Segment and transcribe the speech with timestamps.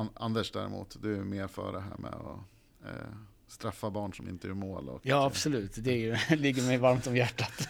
[0.00, 2.38] An Anders däremot, du är mer för det här med att
[2.84, 3.12] eh,
[3.46, 4.88] straffa barn som inte gör mål.
[4.88, 5.74] Och, ja, absolut.
[5.76, 7.68] Det ju, ligger mig varmt om hjärtat.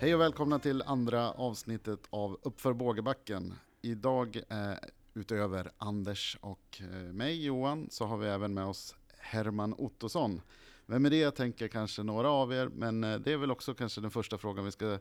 [0.00, 3.54] Hej och välkomna till andra avsnittet av Uppför bågebacken.
[3.82, 4.72] Idag eh,
[5.18, 10.40] utöver Anders och eh, mig Johan så har vi även med oss Herman Ottosson.
[10.86, 14.00] Vem är det tänker kanske några av er, men eh, det är väl också kanske
[14.00, 14.98] den första frågan vi ska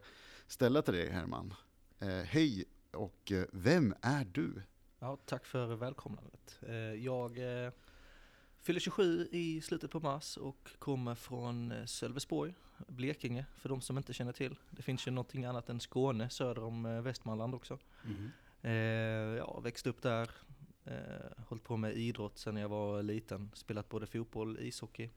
[0.47, 1.53] ställa till dig Herman.
[1.99, 4.61] Eh, hej och vem är du?
[4.99, 6.59] Ja, tack för välkomnandet.
[6.97, 7.39] Jag
[8.61, 12.53] fyller 27 i slutet på mars och kommer från Sölvesborg,
[12.87, 14.55] Blekinge, för de som inte känner till.
[14.69, 17.79] Det finns ju någonting annat än Skåne söder om Västmanland också.
[18.05, 18.31] Mm.
[19.37, 20.29] Ja, växte upp där,
[21.37, 25.09] hållit på med idrott sedan jag var liten, spelat både fotboll, ishockey.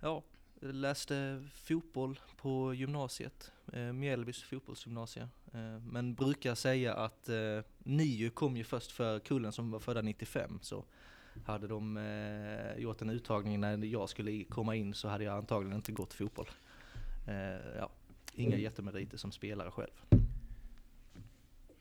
[0.00, 0.22] Ja,
[0.60, 3.52] läste fotboll på gymnasiet,
[3.94, 5.28] Mjällbys fotbollsgymnasie.
[5.80, 7.28] Men brukar säga att
[7.78, 10.58] NIU kom ju först för kullen som var födda 95.
[10.62, 10.84] Så
[11.44, 15.76] hade de eh, gjort en uttagning när jag skulle komma in så hade jag antagligen
[15.76, 16.48] inte gått fotboll.
[17.28, 17.90] Eh, ja,
[18.34, 18.60] inga mm.
[18.60, 20.23] jättemeriter som spelare själv.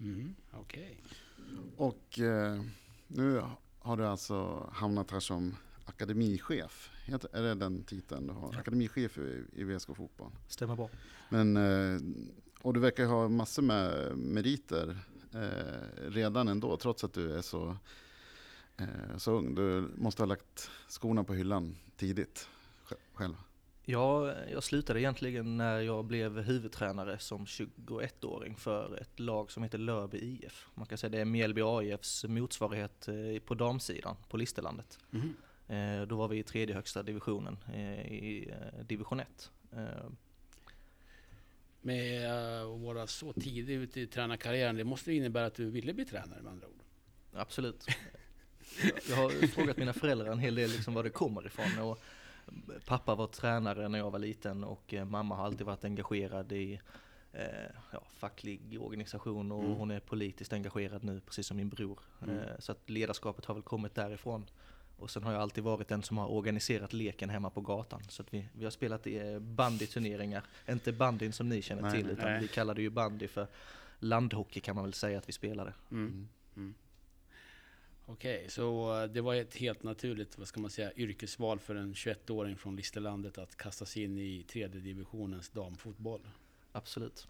[0.04, 0.36] Mm.
[0.62, 0.96] Okay.
[1.78, 2.62] Och eh,
[3.08, 3.42] nu
[3.80, 6.90] har du alltså hamnat här som akademichef.
[7.32, 8.56] Är det den titeln du har?
[8.56, 10.32] Akademichef i, i VSK Fotboll.
[10.48, 10.90] Stämmer bra.
[11.30, 12.02] Men, eh,
[12.62, 14.98] och du verkar ha massor med meriter
[15.34, 17.78] eh, redan ändå, trots att du är så
[18.78, 19.56] Eh, så ung.
[19.56, 22.50] Du måste ha lagt skorna på hyllan tidigt
[23.14, 23.36] själv.
[23.86, 29.78] Ja, jag slutade egentligen när jag blev huvudtränare som 21-åring för ett lag som heter
[29.78, 30.68] Lörby IF.
[30.74, 35.00] Man kan säga det är Mjällby AIFs motsvarighet eh, på damsidan på Listerlandet.
[35.14, 35.34] Mm.
[36.08, 37.58] Då var vi i tredje högsta divisionen
[38.08, 38.54] i
[38.88, 39.52] division 1.
[41.82, 46.06] Med att vara så tidig ute i tränarkarriären, det måste innebära att du ville bli
[46.06, 46.84] tränare med andra ord?
[47.34, 47.86] Absolut.
[49.10, 51.80] Jag har frågat mina föräldrar en hel del liksom var det kommer ifrån.
[51.80, 52.00] Och
[52.86, 56.80] pappa var tränare när jag var liten och eh, mamma har alltid varit engagerad i
[57.34, 57.46] eh,
[57.92, 59.76] ja, facklig organisation och mm.
[59.76, 62.00] hon är politiskt engagerad nu, precis som min bror.
[62.22, 62.38] Mm.
[62.38, 64.46] Eh, så att ledarskapet har väl kommit därifrån.
[64.98, 68.02] Och sen har jag alltid varit den som har organiserat leken hemma på gatan.
[68.10, 69.08] Så att vi, vi har spelat
[69.42, 72.42] bandyturneringar, inte bandyn som ni känner nej, till, utan nej.
[72.42, 73.48] vi kallade ju bandy för
[74.00, 75.74] landhockey kan man väl säga att vi spelade.
[75.92, 76.28] Mm.
[78.06, 81.76] Okej, okay, så eh, det var ett helt naturligt, vad ska man säga, yrkesval för
[81.76, 86.28] en 21-åring från Listerlandet att kasta sig in i tredje divisionens damfotboll?
[86.72, 87.28] Absolut.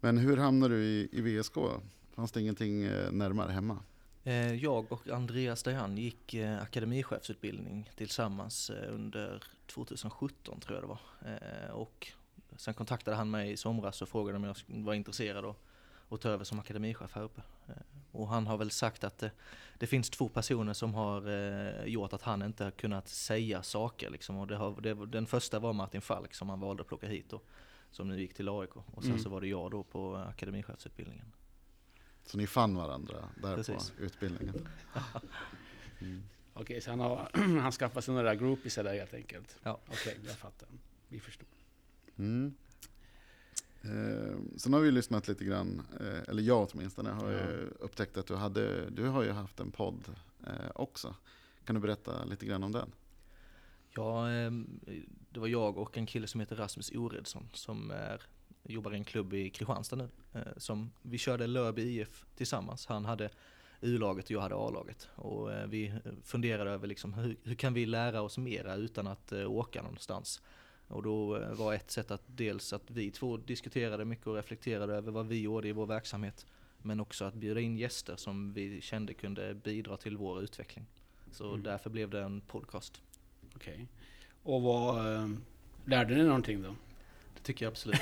[0.00, 1.54] Men hur hamnade du i, i VSK?
[2.14, 3.78] Fanns det ingenting eh, närmare hemma?
[4.24, 11.00] Eh, jag och Andreas Dajan gick akademichefsutbildning tillsammans under 2017 tror jag det var.
[11.72, 12.12] Och
[12.56, 15.44] sen kontaktade han mig i somras och frågade om jag var intresserad
[16.10, 17.42] att ta över som akademichef här uppe.
[18.12, 19.30] Och han har väl sagt att det,
[19.78, 24.10] det finns två personer som har eh, gjort att han inte har kunnat säga saker.
[24.10, 24.36] Liksom.
[24.36, 27.26] Och det har, det, den första var Martin Falk som han valde att plocka hit
[27.28, 27.40] då,
[27.90, 28.76] som nu gick till AIK.
[28.76, 29.22] Och sen mm.
[29.22, 31.32] så var det jag då på akademichefsutbildningen.
[32.24, 33.90] Så ni fann varandra där Precis.
[33.90, 34.54] på utbildningen?
[36.00, 36.22] mm.
[36.52, 39.58] Okej, okay, så han har han skaffat sig några groupies där helt enkelt?
[39.62, 39.80] Ja.
[39.86, 40.68] Okej, okay, jag fattar.
[41.08, 41.48] Vi förstår.
[42.18, 42.54] Mm.
[43.82, 47.40] Eh, sen har vi lyssnat lite grann, eh, eller jag åtminstone, har ja.
[47.78, 50.04] upptäckt att du, hade, du har ju haft en podd
[50.46, 51.14] eh, också.
[51.64, 52.92] Kan du berätta lite grann om den?
[53.94, 54.50] Ja, eh,
[55.30, 58.22] det var jag och en kille som heter Rasmus Oredsson som är,
[58.62, 60.08] jobbar i en klubb i Kristianstad nu.
[60.32, 62.86] Eh, som vi körde Lörby IF tillsammans.
[62.86, 63.30] Han hade
[63.80, 65.08] U-laget och jag hade A-laget.
[65.14, 69.32] Och eh, vi funderade över liksom, hur, hur, kan vi lära oss mera utan att
[69.32, 70.42] åka någonstans.
[70.90, 74.94] Och då eh, var ett sätt att dels att vi två diskuterade mycket och reflekterade
[74.94, 76.46] över vad vi gjorde i vår verksamhet.
[76.82, 80.86] Men också att bjuda in gäster som vi kände kunde bidra till vår utveckling.
[81.32, 81.62] Så mm.
[81.62, 83.02] därför blev det en podcast.
[83.54, 83.72] Okej.
[83.74, 83.86] Okay.
[84.42, 85.28] Och vad, äh,
[85.84, 86.74] lärde ni någonting då?
[87.34, 88.00] Det tycker jag absolut.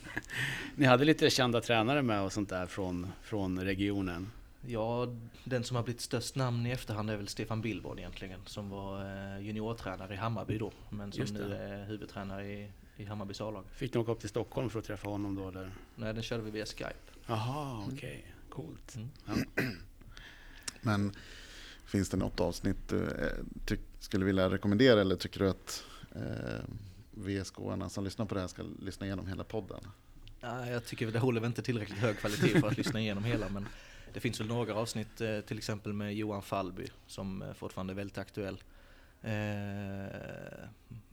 [0.76, 4.30] ni hade lite kända tränare med och sånt där från, från regionen?
[4.66, 5.08] Ja,
[5.44, 9.00] den som har blivit störst namn i efterhand är väl Stefan Billborn egentligen, som var
[9.00, 13.64] eh, juniortränare i Hammarby då, men som nu är huvudtränare i, i Hammarbys A-lag.
[13.72, 15.72] Fick du åka upp till Stockholm för att träffa honom då eller?
[15.94, 16.94] Nej, den körde vi via Skype.
[17.26, 17.94] Jaha, mm.
[17.94, 17.96] okej.
[17.96, 18.20] Okay.
[18.48, 18.96] Coolt.
[18.96, 19.08] Mm.
[19.26, 19.62] Ja.
[20.80, 21.12] Men
[21.84, 23.04] finns det något avsnitt du
[23.70, 26.64] eh, skulle vilja rekommendera eller tycker du att eh,
[27.10, 29.80] VSK-arna som lyssnar på det här ska lyssna igenom hela podden?
[30.40, 33.48] Ja, jag tycker det håller väl inte tillräckligt hög kvalitet för att lyssna igenom hela,
[33.48, 33.66] men
[34.14, 37.94] det finns väl några avsnitt, eh, till exempel med Johan Fallby, som eh, fortfarande är
[37.94, 38.62] väldigt aktuell.
[39.22, 40.68] Eh,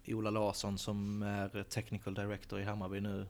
[0.07, 3.25] Ola Larsson som är technical director i Hammarby nu.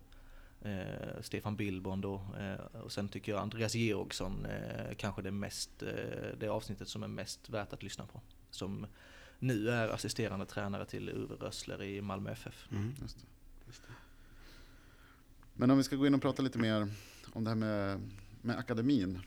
[0.61, 2.21] Eh, Stefan Billborn då.
[2.39, 7.03] Eh, och sen tycker jag Andreas Georgsson eh, kanske det mest, eh, det avsnittet som
[7.03, 8.21] är mest värt att lyssna på.
[8.49, 8.85] Som
[9.39, 12.67] nu är assisterande tränare till Uwe Rössler i Malmö FF.
[12.71, 12.93] Mm.
[13.01, 13.25] Just det.
[15.53, 16.87] Men om vi ska gå in och prata lite mer
[17.33, 18.01] om det här med,
[18.41, 19.21] med akademin.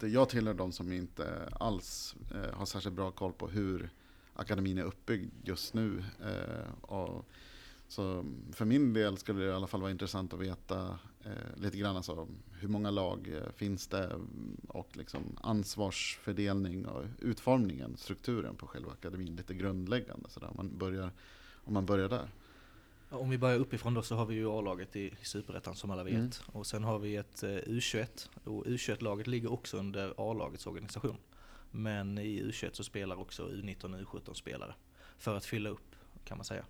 [0.00, 3.90] Jag tillhör de som inte alls eh, har särskilt bra koll på hur
[4.34, 6.04] akademin är uppbyggd just nu.
[6.22, 7.26] Eh, och,
[7.88, 11.76] så för min del skulle det i alla fall vara intressant att veta eh, lite
[11.76, 14.20] grann alltså, hur många lag finns det
[14.68, 20.28] och liksom ansvarsfördelning och utformningen, strukturen på själva akademin, lite grundläggande.
[20.28, 20.50] Så där.
[20.56, 21.10] Man börjar,
[21.64, 22.28] om man börjar där.
[23.12, 26.14] Om vi börjar uppifrån då så har vi ju A-laget i, Superettan som alla vet.
[26.14, 26.30] Mm.
[26.46, 31.16] Och sen har vi ett eh, U21 och U21-laget ligger också under A-lagets organisation.
[31.70, 34.74] Men i U21 så spelar också U19 och U17 spelare.
[35.18, 36.64] För att fylla upp kan man säga.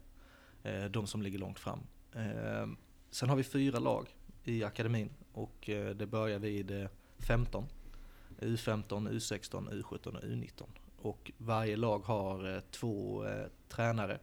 [0.62, 1.80] Eh, de som ligger långt fram.
[2.12, 2.66] Eh,
[3.10, 4.06] sen har vi fyra lag
[4.44, 6.88] i akademin och det börjar vid eh,
[7.18, 7.64] 15.
[8.38, 10.62] U15, U16, U17 och U19.
[10.96, 13.24] Och varje lag har två
[13.68, 14.18] tränare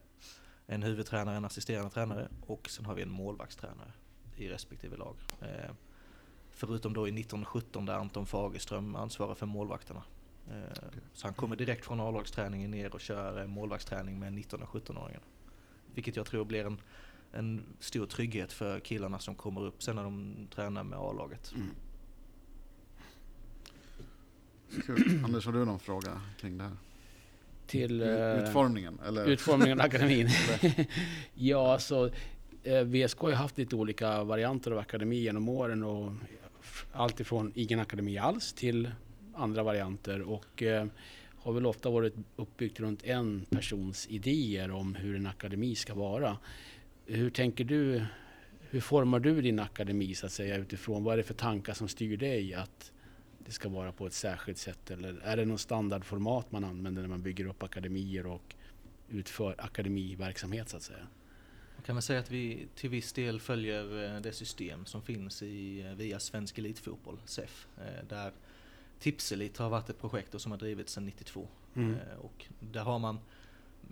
[0.68, 3.92] en huvudtränare, en assisterande tränare och sen har vi en målvaktstränare
[4.36, 5.16] i respektive lag.
[5.42, 5.72] Eh,
[6.52, 10.04] förutom då i 1917 där Anton Fagerström ansvarar för målvakterna.
[10.48, 10.78] Eh,
[11.14, 15.24] Så han kommer direkt från A-lagsträningen ner och kör eh, målvaktsträning med 19 och 17-åringarna.
[15.94, 16.82] Vilket jag tror blir en,
[17.32, 21.54] en stor trygghet för killarna som kommer upp sen när de tränar med A-laget.
[21.56, 21.70] Mm.
[25.26, 26.78] Anders, har du någon fråga kring det här?
[27.68, 28.08] Till eh,
[28.44, 29.00] Utformningen?
[29.08, 29.26] Eller?
[29.26, 30.30] utformningen av akademin.
[31.34, 32.12] ja, alltså
[32.64, 36.12] eh, VSK har haft lite olika varianter av akademi genom åren och
[36.92, 38.92] allt ifrån ingen akademi alls till
[39.36, 40.86] andra varianter och eh,
[41.38, 46.38] har väl ofta varit uppbyggt runt en persons idéer om hur en akademi ska vara.
[47.06, 48.04] Hur tänker du?
[48.70, 51.88] Hur formar du din akademi så att säga utifrån vad är det för tankar som
[51.88, 52.92] styr dig att
[53.48, 57.10] det ska vara på ett särskilt sätt eller är det någon standardformat man använder när
[57.10, 58.56] man bygger upp akademier och
[59.10, 61.08] utför akademiverksamhet så att säga?
[61.76, 65.44] Man kan väl säga att vi till viss del följer eh, det system som finns
[65.44, 67.68] i, eh, via Svensk Elitfotboll, SEF.
[67.78, 68.32] eh, Där
[69.00, 71.48] Tipselit har varit ett projekt som har drivits sedan 92.
[71.76, 71.96] Mm.
[72.22, 73.20] Och där har man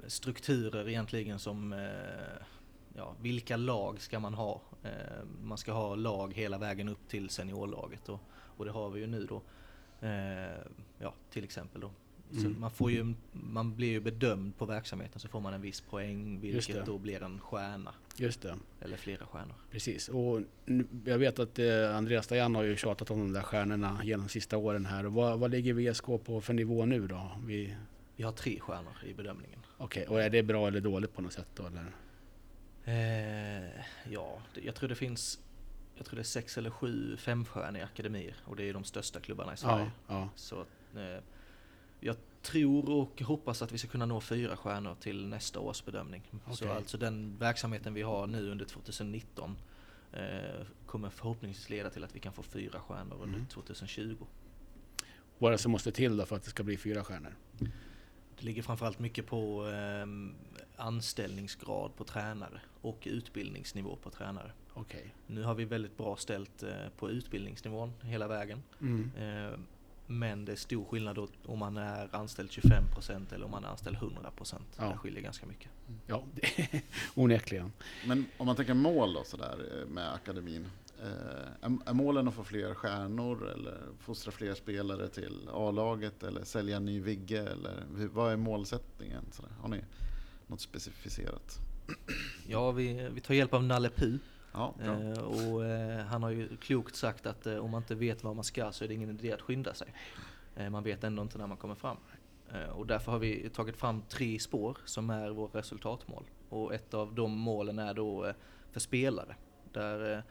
[0.08, 1.74] strukturer egentligen som
[3.26, 4.62] vilka lag ska man ha?
[4.84, 4.90] Eh,
[5.44, 8.20] Man ska ha lag hela vägen upp till seniorlaget och,
[8.58, 9.42] och det har vi ju nu då.
[10.08, 10.62] Eh,
[11.00, 11.92] Ja, till exempel då.
[12.40, 12.60] Mm.
[12.60, 16.40] man, får ju, man blir ju bedömd på verksamheten så får man en viss poäng
[16.40, 17.94] vilket då blir en stjärna.
[18.18, 19.56] Just det, Eller flera stjärnor.
[19.72, 20.10] precis.
[20.10, 20.42] Och
[21.06, 24.30] jag vet att eh, Andreas Dajan har ju tjatat om de där stjärnorna genom de
[24.32, 25.04] sista åren här.
[25.04, 27.32] Vad, vad ligger VSK på för nivå nu då?
[27.46, 27.76] Vi,
[28.16, 29.60] Vi har tre stjärnor i bedömningen.
[29.78, 31.66] Okej, och är det bra eller dåligt på något sätt då?
[31.66, 31.86] Eller?
[32.86, 33.70] Eh,
[34.12, 35.40] ja, jag tror det finns
[35.98, 39.54] jag tror det är sex eller sju femstjärniga akademier och det är de största klubbarna
[39.54, 39.92] i Sverige.
[40.08, 40.30] Ja, ja.
[40.36, 40.60] Så
[41.00, 41.24] eh,
[42.00, 46.22] jag tror och hoppas att vi ska kunna nå fyra stjärnor till nästa års bedömning.
[46.52, 46.78] Så Okej.
[46.78, 49.58] alltså den verksamheten vi har nu under 2019
[50.14, 50.22] eh,
[50.86, 53.48] kommer förhoppningsvis leda till att vi kan få fyra stjärnor under Mm.
[53.48, 54.18] 2020.
[55.38, 57.36] Vad är det som måste till då för att det ska bli fyra stjärnor?
[58.46, 60.08] Det ligger framförallt mycket på eh,
[60.76, 64.52] anställningsgrad på tränare och utbildningsnivå på tränare.
[64.74, 65.14] Okej.
[65.28, 68.64] Nu har vi väldigt bra ställt eh, på utbildningsnivån hela vägen.
[68.82, 69.12] Mm.
[69.18, 69.60] Eh,
[70.08, 73.70] Men det är stor skillnad då om man är anställd 25% eller om man är
[73.70, 74.56] anställd 100%.
[74.78, 74.84] Ja.
[74.84, 75.70] Det skiljer ganska mycket.
[76.08, 76.24] Ja,
[77.16, 77.72] onekligen.
[78.08, 80.68] Men om man tänker mål då sådär eh, med akademin.
[81.02, 86.44] Eh, är, är målen att få fler stjärnor eller fostra fler spelare till A-laget eller
[86.44, 87.42] sälja en ny Vigge?
[87.42, 89.24] Eller hur, vad är målsättningen?
[89.32, 89.52] Sådär?
[89.62, 89.82] Har ni
[90.48, 91.60] något specificerat?
[92.48, 94.18] Ja, vi, vi tar hjälp av Nalle Puh.
[94.54, 94.74] Ja.
[94.82, 98.36] Eh, och eh, han har ju klokt sagt att eh, om man inte vet vad
[98.36, 99.94] man ska så är det ingen idé att skynda sig.
[100.56, 101.98] Eh, man vet ändå inte när man kommer fram.
[102.54, 106.24] Eh, och därför har vi tagit fram tre spår som är våra resultatmål.
[106.50, 108.34] Och ett av de målen är då
[108.72, 109.36] för spelare.
[109.74, 110.24] Där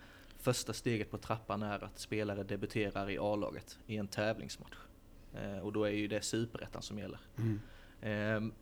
[0.44, 4.76] första steget på trappan är att spelare debuterar i A-laget i en tävlingsmatch.
[5.34, 7.18] Eh, och då är ju det superettan som gäller.
[7.38, 7.60] Mm.
[8.02, 8.52] Ehm,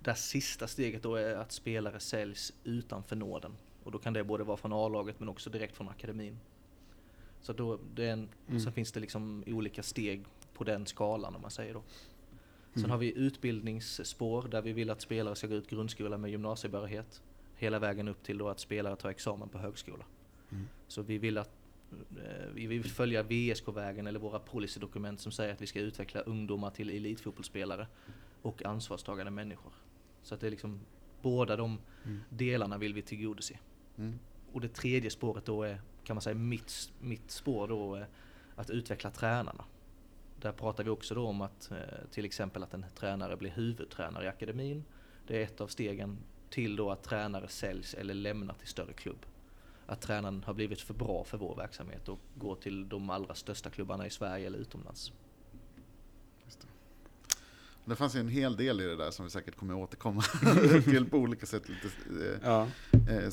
[0.00, 3.52] det sista steget då är att spelare säljs utanför nåden.
[3.84, 6.38] Och då kan det både vara från A-laget men också direkt från akademin.
[7.40, 8.60] Så då, det en, Mm.
[8.60, 11.82] sen finns det liksom olika steg på den skalan om man säger då.
[12.72, 12.90] Sen Mm.
[12.90, 17.22] har vi utbildningsspår där vi vill att spelare ska gå ut grundskolan med gymnasiebehörighet.
[17.56, 20.04] Hela vägen upp till då att spelare tar examen på högskola.
[20.50, 20.68] Mm.
[20.88, 21.58] Så vi vill att
[21.92, 26.70] Eh, vi vill följa VSK-vägen eller våra policydokument som säger att vi ska utveckla ungdomar
[26.70, 27.86] till elitfotbollsspelare
[28.42, 29.72] och ansvarstagande människor.
[30.22, 30.80] Så att det är liksom
[31.22, 32.20] båda de mm.
[32.28, 33.58] delarna vill vi tillgodose.
[33.98, 34.18] Mm.
[34.52, 38.06] Och det tredje spåret då är, kan man säga, mitt, mitt spår då är
[38.54, 39.64] att utveckla tränarna.
[40.40, 41.76] Där pratar vi också då om att eh,
[42.10, 44.84] till exempel att en tränare blir huvudtränare i akademin.
[45.26, 46.18] Det är ett av stegen
[46.50, 49.26] till då att tränare säljs eller lämnar till större klubb.
[49.88, 53.70] Att tränaren har blivit för bra för vår verksamhet och går till de allra största
[53.70, 55.12] klubbarna i Sverige eller utomlands.
[57.84, 60.22] Det fanns ju en hel del i det där som vi säkert kommer återkomma
[60.84, 62.68] till på olika sätt lite eh, ja.
[63.08, 63.30] Eh, eh,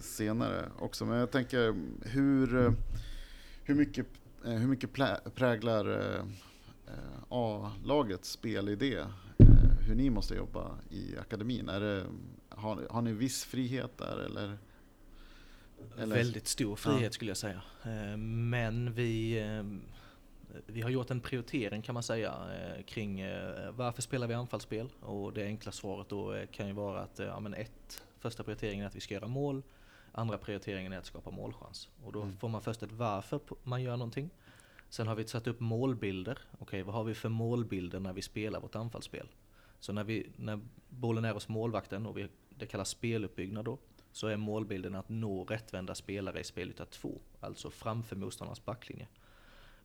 [0.00, 1.04] senare också.
[1.04, 2.74] Men jag tänker, hur,
[3.64, 4.06] hur mycket,
[4.44, 4.92] hur mycket
[5.34, 6.24] präglar
[7.28, 9.04] A-lagets spelidé
[9.86, 11.68] hur ni måste jobba i akademin?
[11.68, 12.06] Är det,
[12.48, 14.58] har, har ni viss frihet där eller?
[15.98, 16.16] Eller?
[16.16, 17.10] Väldigt stor frihet ja.
[17.10, 17.62] skulle jag säga.
[18.16, 19.42] Men vi
[20.66, 24.88] vi har gjort en prioritering kan man säga eh, kring eh, varför spelar vi anfallsspel?
[25.00, 28.82] Och det enkla svaret då eh, kan ju vara att ja, men ett, första prioriteringen
[28.84, 29.62] är att vi ska göra mål.
[30.12, 31.88] Andra prioriteringen är att skapa målchans.
[32.04, 32.36] Och då mm.
[32.36, 34.30] får man först ett varför man gör någonting.
[34.88, 36.38] Sen har vi satt upp målbilder.
[36.58, 39.28] Okej, vad har vi för målbilder när vi spelar vårt anfallsspel?
[39.80, 43.78] Så när, vi, när bollen är hos målvakten och vi, det kallas speluppbyggnad då,
[44.12, 49.08] så är målbilden att nå rättvända spelare i spelyta 2, alltså framför motståndarnas backlinje.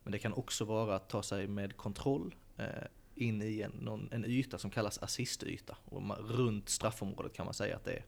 [0.02, 2.66] Men det kan också vara att ta sig med kontroll eh,
[3.14, 5.76] in i en, någon, en yta som kallas assistyta.
[5.84, 8.04] Och man, runt straffområdet kan man säga att det är.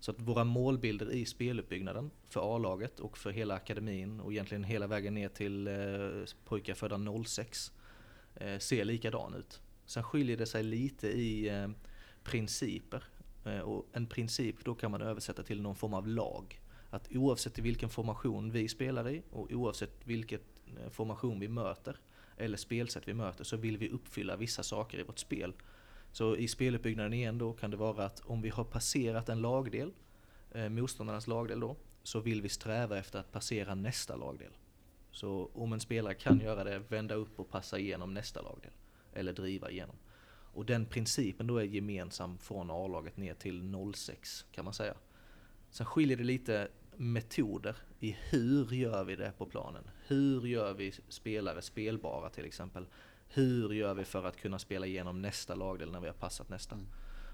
[0.00, 4.86] Så att våra målbilder i speluppbyggnaden för A-laget och för hela akademin och egentligen hela
[4.86, 7.72] vägen ner till eh, pojkar födda 06
[8.34, 9.60] eh, ser likadan ut.
[9.86, 11.68] Sen skiljer det sig lite i eh,
[12.24, 13.04] principer.
[13.44, 16.60] Eh, och en princip då kan man översätta till någon form av lag.
[16.90, 21.96] Att oavsett i vilken formation vi spelar i och oavsett vilket eh, formation vi möter
[22.36, 25.52] eller spelsätt vi möter så vill vi uppfylla vissa saker i vårt spel.
[26.12, 29.92] Så i speluppbyggnaden igen då kan det vara att om vi har passerat en lagdel,
[30.50, 34.52] eh, motståndarnas lagdel då, så vill vi sträva efter att passera nästa lagdel.
[35.10, 38.72] Så om en spelare kan göra det, vända upp och passa igenom nästa lagdel.
[39.12, 39.96] Eller driva igenom.
[40.52, 44.94] Och den principen då är gemensam från A-laget ner till 06 kan man säga.
[45.70, 49.90] Sen skiljer det lite metoder i hur gör vi det på planen?
[50.06, 52.86] Hur gör vi spelare spelbara till exempel?
[53.28, 56.74] Hur gör vi för att kunna spela igenom nästa lagdel när vi har passat nästa?
[56.74, 56.86] Mm.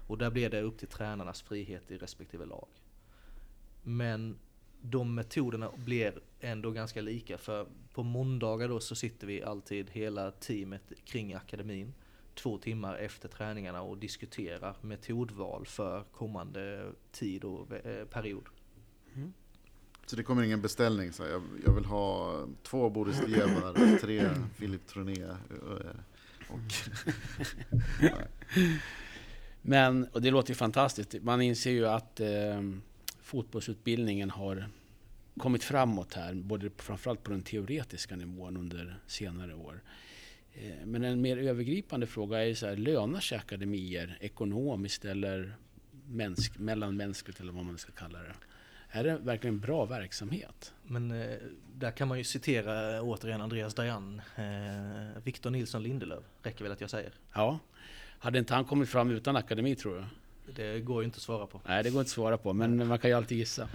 [0.07, 2.67] Och där blir det upp till tränarnas frihet i respektive lag.
[3.83, 4.39] Men
[4.81, 10.31] de metoderna blir ändå ganska lika för på måndagar då så sitter vi alltid hela
[10.31, 11.93] teamet kring akademin
[12.37, 18.45] två timmar efter träningarna och diskuterar metodval för kommande tid och eh, period.
[19.15, 19.33] Mm.
[20.05, 21.13] Så det kommer ingen beställning?
[21.13, 25.25] Så jag, jag vill ha två Boris Dievar, tre Philip Troné
[26.49, 26.61] och...
[29.61, 31.15] Men, och det låter ju fantastiskt.
[31.21, 32.61] Man inser ju att eh,
[33.21, 34.69] fotbollsutbildningen har
[35.37, 39.81] kommit framåt här, både framförallt på den teoretiska nivån under senare år.
[40.61, 45.55] Eh, men en mer övergripande fråga är så här, lönar sig akademier ekonomiskt eller
[46.07, 48.33] mänsk, mellanmänskligt eller vad man ska kalla det?
[48.89, 50.73] är det verkligen en bra verksamhet?
[50.83, 51.37] Men eh,
[51.75, 56.81] där kan man ju citera återigen Andreas Dajan, eh, Victor Nilsson Lindelöf, räcker väl att
[56.81, 57.11] jag säger.
[57.33, 57.59] Ja,
[58.19, 60.05] hade inte han kommit fram utan akademi tror du?
[60.55, 61.61] Det går ju inte att svara på.
[61.67, 63.69] Nej, det går inte att svara på, men man kan ju alltid gissa.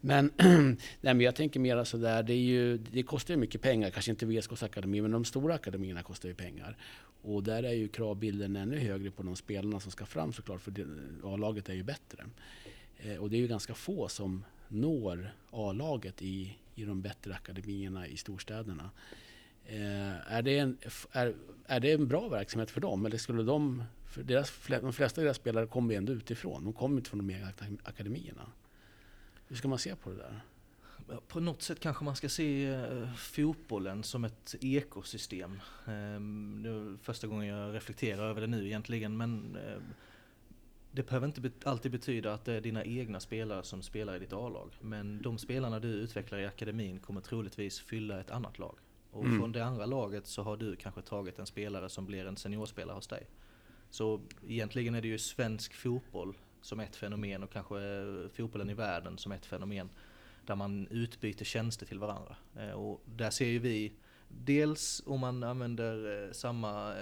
[0.00, 3.90] Men, nej, men jag tänker mer sådär, det, är ju, det kostar ju mycket pengar,
[3.90, 6.76] kanske inte VSKs akademi, men de stora akademierna kostar ju pengar.
[7.22, 10.72] Och där är ju kravbilden ännu högre på de spelarna som ska fram såklart, för
[11.24, 12.24] A-laget är ju bättre.
[12.98, 18.06] Eh, och det är ju ganska få som når A-laget i, i de bättre akademierna
[18.06, 18.90] i storstäderna.
[19.66, 20.78] Eh, är, det en,
[21.12, 21.34] är,
[21.66, 23.06] är det en bra verksamhet för dem?
[23.06, 26.64] Eller skulle de, för deras, de flesta av deras spelare kommer ju ändå utifrån.
[26.64, 27.52] De kommer inte från de egna
[27.82, 28.52] akademierna.
[29.46, 30.40] Hur ska man se på det där?
[31.28, 35.60] På något sätt kanske man ska se uh, fotbollen som ett ekosystem.
[35.86, 39.82] Um, det är första gången jag reflekterar över det nu egentligen, men uh,
[40.90, 44.32] det behöver inte alltid betyda att det är dina egna spelare som spelar i ditt
[44.32, 44.70] A-lag.
[44.80, 48.78] Men de spelarna du utvecklar i akademin kommer troligtvis fylla ett annat lag.
[49.10, 49.38] Och mm.
[49.38, 52.94] från det andra laget så har du kanske tagit en spelare som blir en seniorspelare
[52.94, 53.26] hos dig.
[53.92, 58.74] Så egentligen är det ju svensk fotboll som ett fenomen och kanske eh, fotbollen i
[58.74, 59.90] världen som ett fenomen.
[60.46, 62.36] Där man utbyter tjänster till varandra.
[62.56, 63.92] Eh, och där ser ju vi,
[64.28, 66.94] dels om man använder eh, samma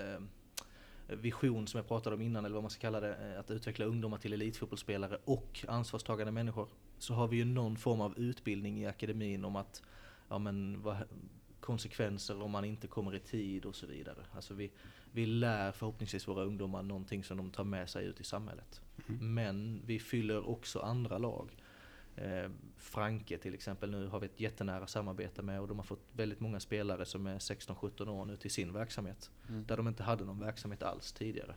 [1.07, 4.19] vision som jag pratade om innan, eller vad man ska kalla det, att utveckla ungdomar
[4.19, 6.69] till elitfotbollsspelare och ansvarstagande människor.
[6.99, 9.83] Så har vi ju någon form av utbildning i akademin om att
[10.29, 10.97] ja men vad,
[11.61, 14.25] konsekvenser om man inte kommer i tid och så vidare.
[14.35, 14.71] Alltså vi,
[15.13, 18.81] vi lär förhoppningsvis våra ungdomar någonting som de tar med sig ut i samhället.
[19.09, 19.35] Mm.
[19.35, 21.57] Men vi fyller också andra lag.
[22.17, 26.05] Eh, Franke till exempel, nu har vi ett jättenära samarbete med och de har fått
[26.13, 29.31] väldigt många spelare som är 16-17 år nu till sin verksamhet.
[29.49, 29.65] Mm.
[29.67, 31.55] Där de inte hade någon verksamhet alls tidigare.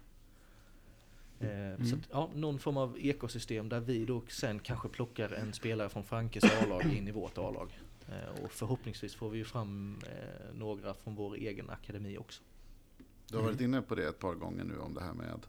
[1.40, 1.86] Eh, Mm.
[1.86, 5.90] Så att, ja, någon form av ekosystem där vi då sen kanske plockar en spelare
[5.90, 7.80] från Frankes A-lag in i vårt A-lag.
[8.10, 12.44] Eh, och förhoppningsvis får vi ju fram eh, några från vår egen akademi också.
[13.28, 15.46] Du har varit inne på det ett par gånger nu om det här med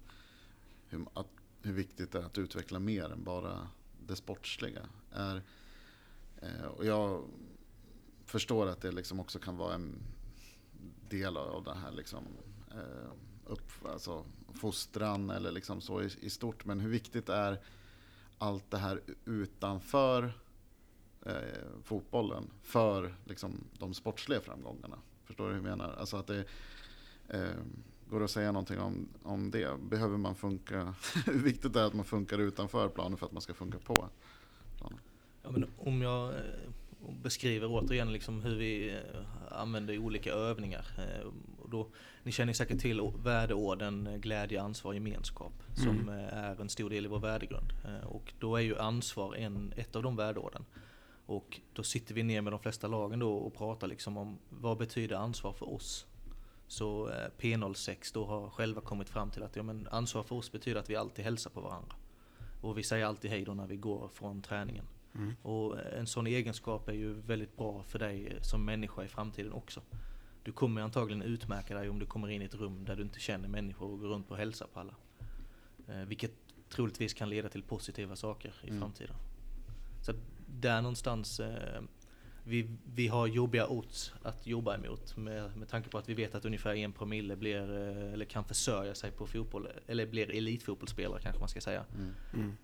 [0.88, 1.28] hur, att,
[1.62, 3.68] hur viktigt det är att utveckla mer än bara
[4.06, 4.86] det sportsliga.
[5.12, 5.42] Är,
[6.42, 7.24] eh, och jag
[8.24, 9.94] förstår att det liksom också kan vara en
[11.08, 12.24] del av det här liksom,
[12.70, 13.10] eh,
[13.46, 16.64] upp, alltså, fostran eller liksom så i, i stort.
[16.64, 17.60] Men hur viktigt är
[18.38, 20.32] allt det här utanför
[21.26, 24.98] eh, fotbollen för liksom, de sportsliga framgångarna?
[25.24, 25.94] Förstår du hur jag menar?
[25.98, 26.44] Alltså att det
[28.10, 29.78] går det att säga någonting om, om det?
[29.90, 30.94] Behöver man funka?
[31.26, 34.08] hur viktigt är det att man funkar utanför planen för att man ska funka på?
[35.42, 36.40] Ja, men om jag eh,
[37.22, 40.86] beskriver återigen liksom hur vi eh, använder olika övningar.
[40.98, 41.26] eh,
[41.62, 41.88] Och då,
[42.22, 46.08] ni känner säkert till värdeorden glädje, ansvar, gemenskap som Mm.
[46.32, 47.72] är en stor del i vår värdegrund.
[48.04, 50.64] Och då är ju ansvar en, ett av de värdeorden.
[51.26, 54.78] Och då sitter vi ner med de flesta lagen då och pratar liksom om vad
[54.78, 56.06] betyder ansvar för oss?
[56.74, 60.52] Så eh, P06 då har själva kommit fram till att ja, men ansvar för oss
[60.52, 61.96] betyder att vi alltid hälsar på varandra.
[62.62, 64.84] Och vi säger alltid hej då när vi går från träningen.
[65.14, 65.34] Mm.
[65.42, 69.80] Och en sån egenskap är ju väldigt bra för dig som människa i framtiden också.
[70.44, 73.20] Du kommer antagligen utmärka dig om du kommer in i ett rum där du inte
[73.20, 74.94] känner människor och går runt och hälsar på alla.
[75.88, 76.32] Eh, vilket
[76.68, 78.80] troligtvis kan leda till positiva saker i Mm.
[78.80, 79.16] framtiden.
[80.02, 80.12] Så
[80.60, 81.82] där någonstans, eh,
[82.44, 86.34] vi, vi har jobbiga odds att jobba emot med, med tanke på att vi vet
[86.34, 91.20] att ungefär en promille blir, eh, eller kan försörja sig på fotboll, eller blir elitfotbollsspelare
[91.22, 91.84] kanske man ska säga.
[91.94, 92.14] Mm.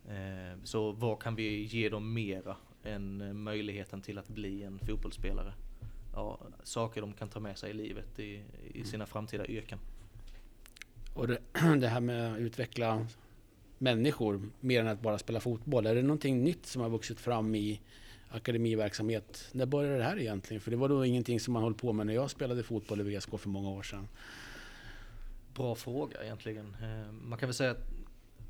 [0.06, 0.52] Mm.
[0.52, 4.78] Eh, Så vad kan vi ge dem mera än eh, möjligheten till att bli en
[4.78, 5.52] fotbollsspelare?
[6.14, 8.42] Ja, saker de kan ta med sig i livet i,
[8.74, 9.78] i sina framtida yrken.
[11.14, 11.38] Och det,
[11.80, 13.06] det här med att utveckla
[13.78, 15.86] människor mer än att bara spela fotboll.
[15.86, 17.80] Är det någonting nytt som har vuxit fram i
[18.30, 19.48] akademiverksamhet?
[19.52, 20.60] När började det här egentligen?
[20.60, 23.16] För det var då ingenting som man höll på med när jag spelade fotboll i
[23.16, 24.08] VSK för många år sedan.
[25.54, 26.76] Bra fråga egentligen.
[26.82, 27.88] Eh, Man kan väl säga att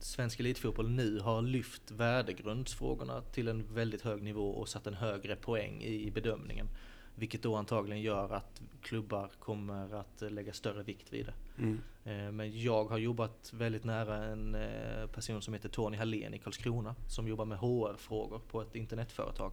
[0.01, 5.37] svensk elitfotboll nu har lyft värdegrundsfrågorna till en väldigt hög nivå och satt en högre
[5.37, 6.69] poäng i bedömningen.
[7.15, 11.35] Vilket då antagligen gör att klubbar kommer att lägga större vikt vid det.
[11.63, 11.81] Mm.
[12.05, 16.39] Eh, Men jag har jobbat väldigt nära en eh, person som heter Tony Hallén i
[16.39, 19.53] Karlskrona som jobbar med HR-frågor på ett internetföretag.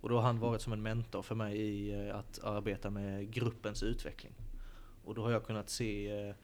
[0.00, 3.30] Och då har han varit som en mentor för mig i eh, att arbeta med
[3.32, 4.32] gruppens utveckling.
[5.04, 6.34] Och då har jag kunnat se eh,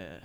[0.00, 0.22] eh,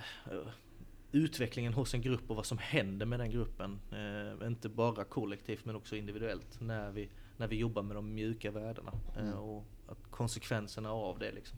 [1.12, 3.80] utvecklingen hos en grupp och vad som händer med den gruppen.
[3.92, 8.52] Eh, inte bara kollektivt men också individuellt när vi, när vi jobbar med de mjuka
[8.52, 8.92] värdena.
[9.18, 9.34] Eh, Mm.
[9.40, 9.66] och
[10.10, 11.58] konsekvenserna av det liksom.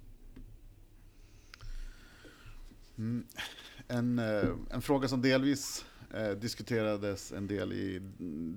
[2.97, 3.27] Mm.
[3.87, 5.85] En, eh, en fråga som delvis
[6.15, 8.01] eh, diskuterades en del i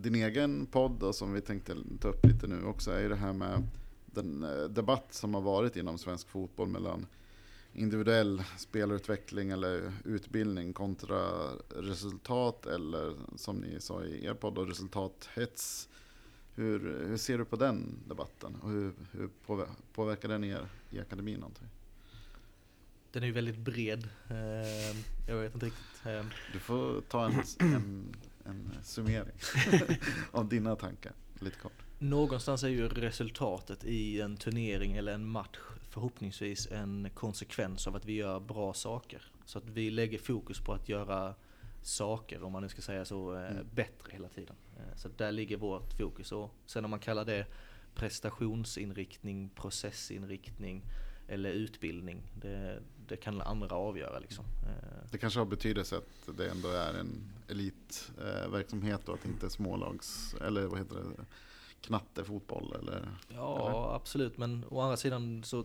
[0.01, 3.17] din egen podd och som vi tänkte ta upp lite nu också är ju det
[3.17, 3.67] här med
[4.07, 7.07] den eh, debatt som har varit inom svensk fotboll mellan
[7.73, 15.89] individuell spelutveckling eller utbildning kontra resultat eller som ni sa i er podd, resultathets.
[16.55, 19.31] Hur, hur ser du på den debatten och hur, hur
[19.93, 21.41] påverkar den er i akademin?
[21.41, 21.69] Någonting?
[23.13, 24.09] Den är ju väldigt bred.
[24.31, 24.97] Eh,
[25.29, 26.07] jag vet inte riktigt.
[26.07, 29.33] Eh, Du får ta en, en, en summering
[30.33, 31.73] av dina tankar, lite kort.
[31.99, 35.59] någonstans är ju resultatet i en turnering eller en match
[35.91, 39.23] förhoppningsvis en konsekvens av att vi gör bra saker.
[39.45, 41.35] Så att vi lägger fokus på att göra
[41.83, 43.67] saker, om man nu ska säga så, eh, Mm.
[43.75, 44.57] bättre hela tiden.
[44.77, 46.33] Eh, Så där ligger vårt fokus.
[46.33, 47.47] Och sen om man kallar det
[47.95, 50.83] prestationsinriktning, processinriktning
[51.29, 54.45] eller utbildning, det, det kan andra avgöra liksom.
[54.45, 59.47] Eh, Det kanske har betydelse att det ändå är en elitverksamhet och att det inte
[59.47, 61.25] är smålags, eller vad heter det,
[61.81, 63.09] knattefotboll eller?
[63.29, 63.95] Ja, Eller?
[63.97, 64.39] absolut.
[64.39, 65.65] Men å andra sidan så,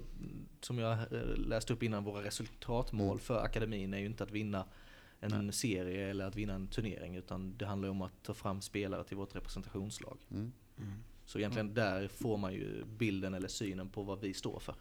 [0.62, 3.20] som jag eh, läste upp innan, våra resultatmål Mm.
[3.20, 4.66] för akademin är ju inte att vinna
[5.20, 5.54] en Nej.
[5.54, 9.18] serie eller att vinna en turnering, utan det handlar om att ta fram spelare till
[9.18, 10.18] vårt representationslag.
[10.32, 10.52] Mm.
[10.78, 10.94] Mm.
[11.26, 14.76] Så egentligen där får man ju bilden eller synen på vad vi står för.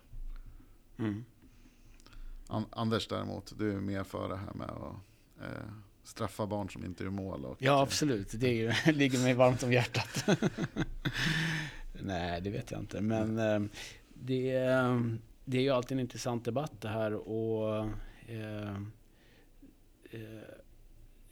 [2.70, 4.94] Anders däremot, du är mer för det här med att
[5.42, 7.44] eh, straffa barn som inte gör mål.
[7.44, 8.28] Och, Ja, absolut.
[8.34, 10.38] Det är ju, ligger mig varmt om hjärtat.
[11.92, 13.00] Nej, det vet jag inte.
[13.00, 13.62] Men eh,
[14.14, 17.12] det, ehm, det är ju alltid en intressant debatt det här.
[17.12, 17.86] Och,
[18.28, 18.92] ehm,
[20.10, 20.20] eh,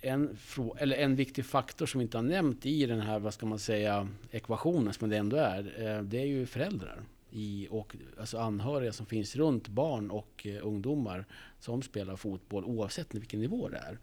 [0.03, 0.37] en,
[0.77, 3.59] eller en viktig faktor som vi inte har nämnt i den här, vad ska man
[3.59, 8.93] säga, ekvationen som det ändå är, eh, det är ju föräldrar i, och alltså anhöriga
[8.93, 11.27] som finns runt barn och eh, ungdomar
[11.61, 13.99] som spelar fotboll oavsett vilken nivå det är.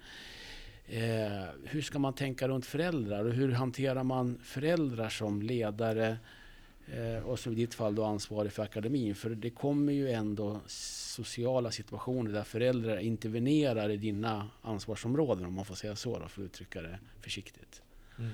[0.90, 6.18] Eh, hur ska man tänka runt föräldrar och hur hanterar man föräldrar som ledare
[6.88, 9.16] eh, och som i ditt fall då ansvarig för akademin?
[9.16, 15.66] För det kommer ju ändå sociala situationer där föräldrar intervenerar i dina ansvarsområden om man
[15.66, 17.82] får säga så då, för att uttrycka det försiktigt.
[18.20, 18.32] Mm.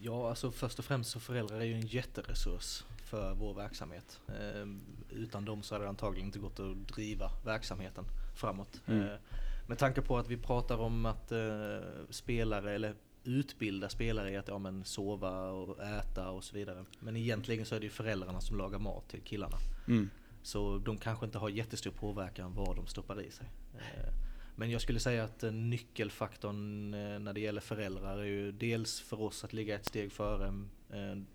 [0.00, 4.20] Ja, alltså först och främst så föräldrar är ju en jätteresurs för vår verksamhet.
[4.28, 4.66] Eh,
[5.10, 8.82] utan dem så hade det antagligen inte gått att driva verksamheten framåt.
[8.86, 9.02] Mm.
[9.02, 9.18] Eh,
[9.66, 11.78] med tanke på att vi pratar om att eh,
[12.10, 16.84] spelare eller utbilda spelare i att ja, men sova och äta och så vidare.
[17.00, 19.56] Men egentligen så är det ju föräldrarna som lagar mat till killarna.
[19.88, 20.10] Mm.
[20.42, 23.46] Så de kanske inte har jättestor påverkan vad de stoppar i sig.
[23.74, 24.14] Eh,
[24.56, 29.20] men jag skulle säga att nyckelfaktorn eh, när det gäller föräldrar är ju dels för
[29.20, 30.52] oss att ligga ett steg före eh,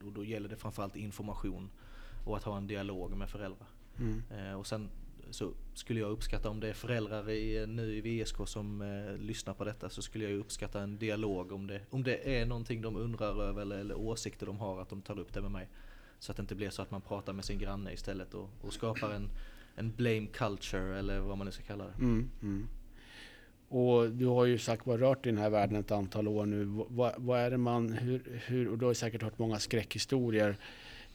[0.03, 1.69] och då gäller det framförallt information
[2.25, 3.67] och att ha en dialog med föräldrar.
[3.99, 4.59] Mm.
[4.59, 4.89] Och sen
[5.31, 9.53] så skulle jag uppskatta om det är föräldrar i, nu i VSK som eh, lyssnar
[9.53, 12.95] på detta så skulle jag uppskatta en dialog om det, om det är någonting de
[12.95, 15.67] undrar över eller, eller åsikter de har att de tar upp det med mig.
[16.19, 18.73] Så att det inte blir så att man pratar med sin granne istället och, och
[18.73, 19.29] skapar en,
[19.75, 21.93] en blame culture eller vad man nu ska kalla det.
[21.93, 22.67] Mm, mm.
[23.69, 26.65] Och du har ju sagt var rört i den här världen ett antal år nu.
[26.89, 30.57] Vad, vad är det man, hur, hur, och du har säkert hört många skräckhistorier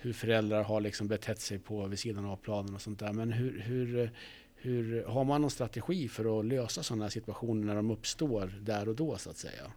[0.04, 3.12] hur föräldrar har liksom betett sig på vid sidan av planen och sånt där.
[3.12, 4.10] Men hur, hur,
[4.54, 8.88] hur har man någon strategi för att lösa sådana här situationer när de uppstår där
[8.88, 9.72] och då så att säga?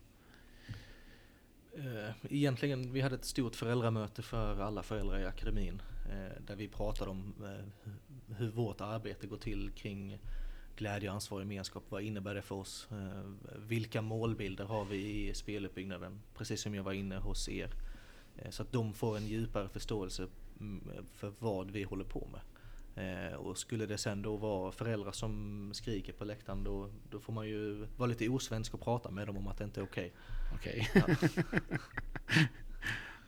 [1.77, 6.67] Eh, egentligen, vi hade ett stort föräldramöte för alla föräldrar i akademin eh, där vi
[6.67, 7.93] pratade om eh,
[8.37, 10.19] hur vårt arbete går till kring
[10.77, 11.83] glädje, ansvar och gemenskap.
[11.89, 12.87] Vad innebär det för oss?
[13.55, 16.21] Vilka målbilder har vi i speluppbyggnaden?
[16.37, 17.69] Precis som jag var inne hos er.
[18.49, 20.27] Så att de får en djupare förståelse
[20.59, 22.41] mm, för vad vi håller på med.
[23.35, 27.47] Och skulle det sen då vara föräldrar som skriker på läktaren då, då får man
[27.47, 30.13] ju vara lite osvensk och prata med dem om att det inte är okej.
[30.55, 30.89] Okej.
[30.95, 31.29] Okay.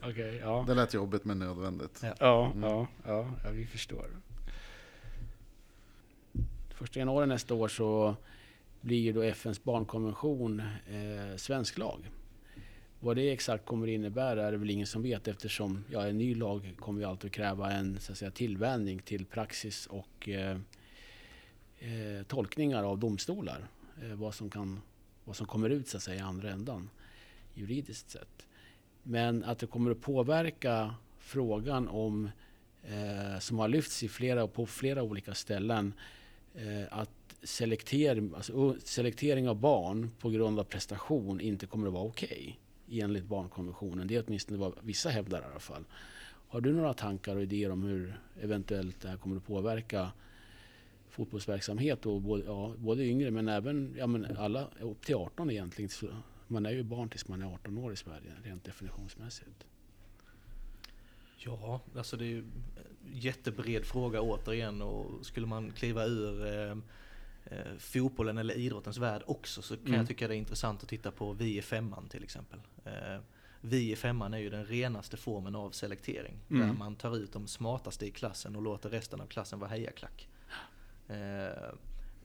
[0.01, 0.09] Ja.
[0.09, 0.63] okay, ja.
[0.67, 1.99] Det lät jobbigt men nödvändigt.
[2.03, 2.63] Ja, ja, mm.
[2.63, 4.09] ja, ja, ja, vi förstår.
[6.79, 8.15] Första januari nästa år så
[8.81, 12.09] blir ju då FNs barnkonvention eh, svensk lag.
[12.99, 16.17] Vad det exakt kommer att innebära är det väl ingen som vet eftersom ja, en
[16.17, 20.29] ny lag kommer ju alltid att kräva en så att säga, tillvänjning till praxis och
[20.29, 20.57] eh,
[21.79, 23.67] eh, tolkningar av domstolar.
[24.01, 24.81] Eh, vad, som kan,
[25.23, 26.89] vad som kommer ut så att säga, i andra ändan
[27.53, 28.47] juridiskt sett.
[29.03, 32.29] Men att det kommer att påverka frågan om,
[32.83, 35.93] eh, som har lyfts i flera, på flera olika ställen,
[36.55, 42.03] Eh, att selektering, alltså, selektering av barn på grund av prestation inte kommer att vara
[42.03, 44.07] okej okay, enligt barnkonventionen.
[44.07, 45.85] Det är åtminstone vad vissa hävdar i alla fall.
[46.47, 50.11] Har du några tankar och idéer om hur eventuellt det här kommer att påverka
[51.09, 55.89] fotbollsverksamhet och både, ja, både yngre men även ja, men alla upp till 18 egentligen
[56.47, 59.65] man är ju barn tills man är 18 år i Sverige, rent definitionsmässigt.
[61.41, 62.63] Ja, alltså det är ju en
[63.03, 66.77] jättebred fråga återigen och skulle man kliva ur eh,
[67.45, 69.99] eh, fotbollen eller idrottens värld också så kan mm.
[69.99, 72.59] jag tycka det är intressant att titta på Vi i femman till exempel.
[72.85, 73.21] Eh,
[73.61, 76.37] vi i femman är ju den renaste formen av selektering.
[76.49, 76.67] Mm.
[76.67, 80.29] Där man tar ut de smartaste i klassen och låter resten av klassen vara hejaklack.
[81.07, 81.73] Eh,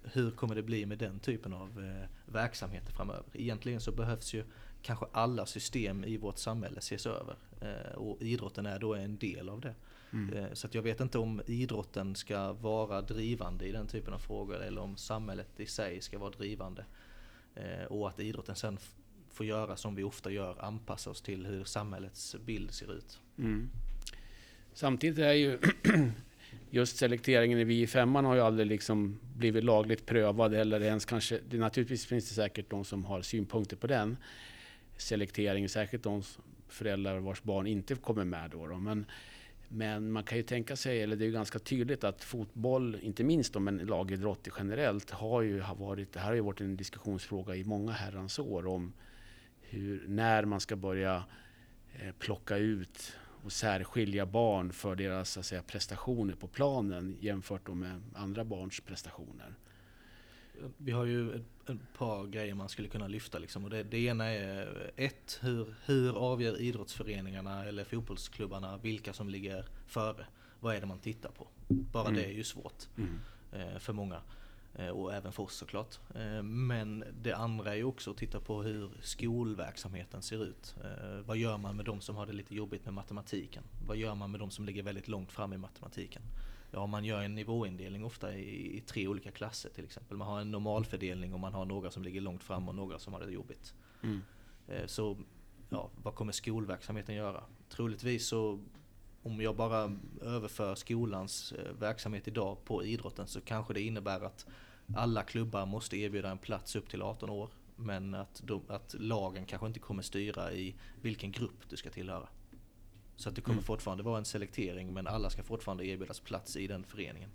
[0.03, 3.25] hur kommer det bli med den typen av eh, verksamheter framöver?
[3.33, 4.45] Egentligen så behövs ju
[4.85, 9.49] kanske alla system i vårt samhälle ses över eh, och idrotten är då en del
[9.49, 9.75] av det.
[10.13, 10.37] Mm.
[10.37, 14.63] Eh, så jag vet inte om idrotten ska vara drivande i den typen av frågor
[14.63, 16.85] eller om samhället i sig ska vara drivande.
[17.55, 18.79] Eh, och att idrotten sen
[19.31, 23.21] får göra som vi ofta gör, anpassa oss till hur samhällets bild ser ut.
[23.39, 23.71] Mm.
[24.75, 25.59] Samtidigt är ju
[26.71, 31.41] just selekteringen i vi 5 har ju aldrig liksom blivit lagligt prövad eller ens kanske,
[31.49, 34.17] det, naturligtvis finns det säkert de som har synpunkter på den
[34.97, 36.23] selektering, särskilt de
[36.69, 38.67] föräldrar vars barn inte kommer med då.
[38.67, 38.79] då.
[38.79, 39.07] Men,
[39.69, 43.25] men man kan ju tänka sig, eller det är ju ganska tydligt att fotboll, inte
[43.25, 47.57] minst om en lagidrott generellt, har ju varit, det här har ju varit en diskussionsfråga
[47.57, 48.93] i många herrans år om
[49.61, 51.25] hur, när man ska börja
[52.01, 58.03] eh, plocka ut och särskilja barn för deras så säga, prestationer på planen jämfört med
[58.15, 59.55] andra barns prestationer.
[60.77, 63.65] Vi har ju ett, ett par grejer man skulle kunna lyfta liksom.
[63.65, 69.65] Och det, det ena är ett, hur, hur avgör idrottsföreningarna eller fotbollsklubbarna vilka som ligger
[69.87, 70.27] före?
[70.61, 71.49] Vad är det man tittar på?
[71.69, 72.15] Bara Mm.
[72.15, 73.19] det är ju svårt Mm.
[73.53, 74.21] eh, för många.
[74.75, 75.99] Eh, och även för oss såklart.
[76.15, 80.75] Eh, men det andra är ju också att titta på hur skolverksamheten ser ut.
[80.85, 83.63] Eh, vad gör man med de som har det lite jobbigt med matematiken?
[83.87, 86.23] Vad gör man med de som ligger väldigt långt fram i matematiken?
[86.75, 90.17] Ja, man gör en nivåindelning ofta i, i tre olika klasser till exempel.
[90.17, 93.13] Man har en normalfördelning och man har några som ligger långt fram och några som
[93.13, 93.75] har det jobbigt.
[94.03, 94.23] Mm.
[94.69, 95.17] Eh, Så
[95.71, 97.45] ja, vad kommer skolverksamheten göra?
[97.69, 98.61] Troligtvis så
[99.23, 104.47] om jag bara överför skolans eh, verksamhet idag på idrotten så kanske det innebär att
[104.95, 107.51] alla klubbar måste erbjuda en plats upp till 18 år.
[107.77, 112.29] Men att, de, att lagen kanske inte kommer styra i vilken grupp du ska tillhöra.
[113.17, 113.65] Så att det kommer Mm.
[113.65, 117.31] fortfarande vara en selektering men alla ska fortfarande erbjudas plats i den föreningen.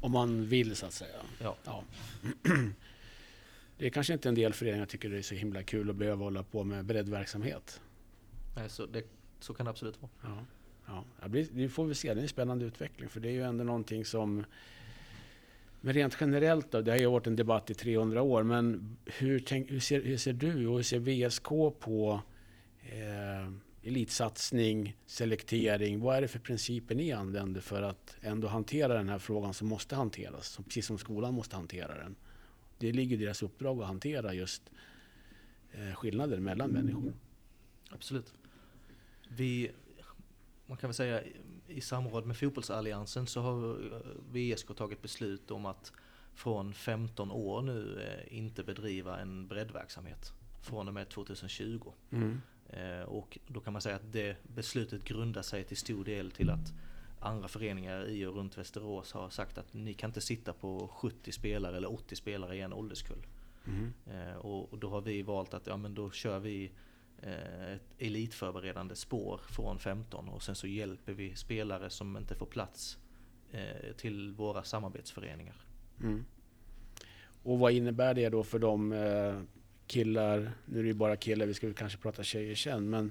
[0.00, 1.16] Om man vill så att säga.
[1.42, 1.84] Ja, Ja.
[3.78, 6.24] Det är kanske inte en del föreningar tycker det är så himla kul att behöva
[6.24, 7.80] hålla på med breddverksamhet.
[8.56, 9.02] nej, så, det,
[9.40, 10.10] så kan det absolut vara.
[10.22, 10.44] Ja.
[10.86, 11.04] Ja.
[11.22, 13.42] Det, blir, det får vi se, det är en spännande utveckling för det är ju
[13.42, 14.44] ändå någonting som
[15.80, 19.40] men rent generellt då, det har ju varit en debatt i 300 år, men hur,
[19.40, 21.48] tänk, hur, ser, hur ser du och hur ser VSK
[21.80, 22.20] på
[22.82, 23.52] eh,
[23.84, 26.00] elitsatsning, selektering?
[26.00, 29.68] Vad är det för principer ni använder för att ändå hantera den här frågan som
[29.68, 32.16] måste hanteras, som, precis som skolan måste hantera den?
[32.78, 34.62] Det ligger i deras uppdrag att hantera just
[35.72, 37.12] eh, skillnader mellan människor.
[37.90, 38.34] Absolut.
[39.28, 39.70] Vi,
[40.66, 41.22] man kan väl säga
[41.68, 44.00] i samråd med fotbollsalliansen så har eh,
[44.32, 45.92] VSK tagit beslut om att
[46.34, 51.92] från 15 år nu eh, inte bedriva en breddverksamhet från och med 2020.
[52.10, 52.40] Mm.
[52.70, 56.50] Eh, Och då kan man säga att det beslutet grundar sig till stor del till
[56.50, 56.72] att
[57.20, 61.32] andra föreningar i och runt Västerås har sagt att ni kan inte sitta på 70
[61.32, 63.26] spelare eller 80 spelare i en ålderskull.
[63.66, 63.92] Mm.
[64.38, 66.72] Och då har vi valt att ja, men då kör vi
[67.22, 72.46] eh, ett elitförberedande spår från 15 och sen så hjälper vi spelare som inte får
[72.46, 72.98] plats
[73.96, 75.56] till våra samarbetsföreningar.
[76.00, 76.24] Mm.
[77.42, 78.92] Och vad innebär det då för de
[79.86, 83.10] killar, nu är det ju bara killar, vi ska väl kanske prata tjejer sen, men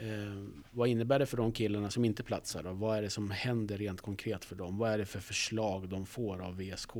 [0.00, 2.72] eh, vad innebär det för de killarna som inte platsar då?
[2.72, 4.78] Vad är det som händer rent konkret för dem?
[4.78, 6.92] Vad är det för förslag de får av VSK?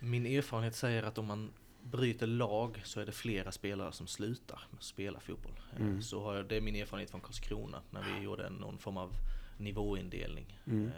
[0.00, 1.50] Min erfarenhet säger att om man
[1.82, 5.52] bryter lag så är det flera spelare som slutar spela fotboll.
[5.76, 6.02] Eh, Mm.
[6.02, 9.12] Så har jag, det är min erfarenhet från Karlskrona när vi gjorde någon form av
[9.58, 10.60] nivåindelning.
[10.66, 10.86] Mm.
[10.86, 10.92] Eh,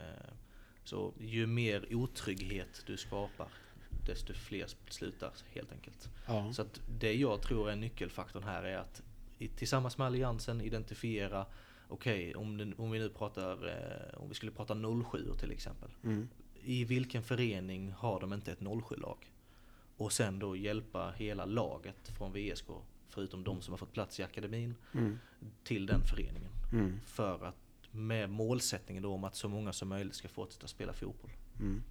[0.83, 3.47] Så ju mer otrygghet du skapar
[4.05, 6.09] desto fler slutar helt enkelt.
[6.27, 6.53] Ja.
[6.53, 9.01] Så att det jag tror är nyckelfaktorn här är att
[9.55, 11.45] tillsammans med alliansen identifiera
[11.93, 14.75] Okej, om, den- om vi nu pratar, eh, om vi skulle prata
[15.11, 15.89] 07 till exempel.
[16.03, 16.29] Mm.
[16.63, 19.31] I vilken förening har de inte ett 07-lag?
[19.97, 22.65] Och sen då hjälpa hela laget från VSK,
[23.09, 25.19] förutom de som har fått plats i akademin, Mm.
[25.63, 26.51] till den föreningen.
[26.73, 26.99] Mm.
[27.05, 27.55] För att
[27.91, 31.31] med målsättningen då om att så många som möjligt ska fortsätta spela fotboll.
[31.59, 31.83] Mm.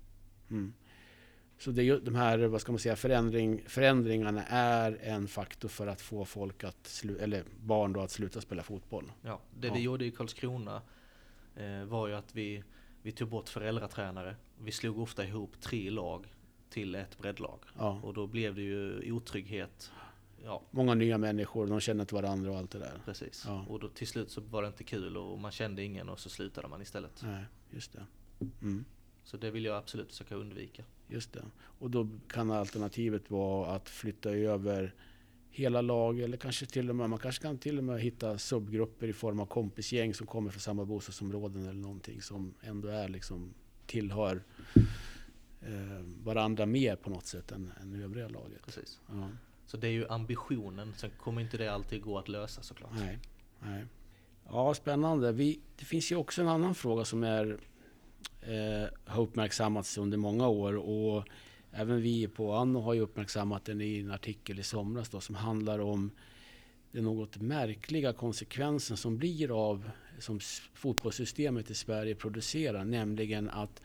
[1.61, 6.01] Så det de här, vad ska man säga, förändring, förändringarna är en faktor för att
[6.01, 9.13] få folk att, slu, eller barn då att sluta spela fotboll.
[9.23, 9.75] Ja, det Ja.
[9.75, 10.83] vi gjorde i Karlskrona
[11.57, 12.65] eh, var ju att vi,
[13.03, 14.37] vi tog bort föräldratränare.
[14.63, 16.27] Vi slog ofta ihop tre lag
[16.71, 17.59] till ett breddlag.
[17.79, 18.01] Ja.
[18.03, 19.93] Och då blev det ju otrygghet.
[20.45, 23.01] Ja, Många nya människor, de känner inte varandra och allt det där.
[23.05, 23.45] precis.
[23.47, 23.65] Ja.
[23.69, 26.29] Och då till slut så var det inte kul och man kände ingen och så
[26.31, 27.23] slutade man istället.
[27.23, 28.07] Nej, just det.
[28.63, 28.85] Mm.
[29.25, 30.85] Så det vill jag absolut försöka undvika.
[31.09, 31.45] Just det.
[31.61, 34.95] Och då kan alternativet vara att flytta över
[35.51, 39.09] hela lag eller kanske till och med, man kanske kan till och med hitta subgrupper
[39.09, 43.55] i form av kompisgäng som kommer från samma bostadsområden eller någonting som ändå är liksom
[43.87, 44.43] tillhör
[45.61, 48.63] eh, varandra mer på något sätt än, än övriga laget.
[48.65, 49.01] Precis.
[49.09, 49.29] Ja,
[49.67, 50.95] Så det är ju ambitionen.
[50.97, 52.93] Sen kommer inte det alltid gå att lösa såklart.
[52.95, 53.19] nej,
[53.61, 53.85] nej.
[54.49, 55.33] Ja, spännande.
[55.33, 57.59] Vi, det finns ju också en annan fråga som är,
[58.51, 61.25] eh, har uppmärksammats under många år och
[61.73, 65.35] även vi på Anno har ju uppmärksammat den i en artikel i somras då, som
[65.35, 66.11] handlar om
[66.93, 70.41] den något märkliga konsekvensen som blir av som
[70.75, 73.83] fotbollssystemet i Sverige producerar, nämligen att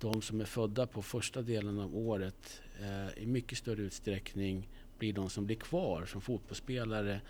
[0.00, 4.68] de som är födda på första delen av året eh, i mycket större utsträckning
[4.98, 7.20] blir de som blir kvar som fotbollsspelare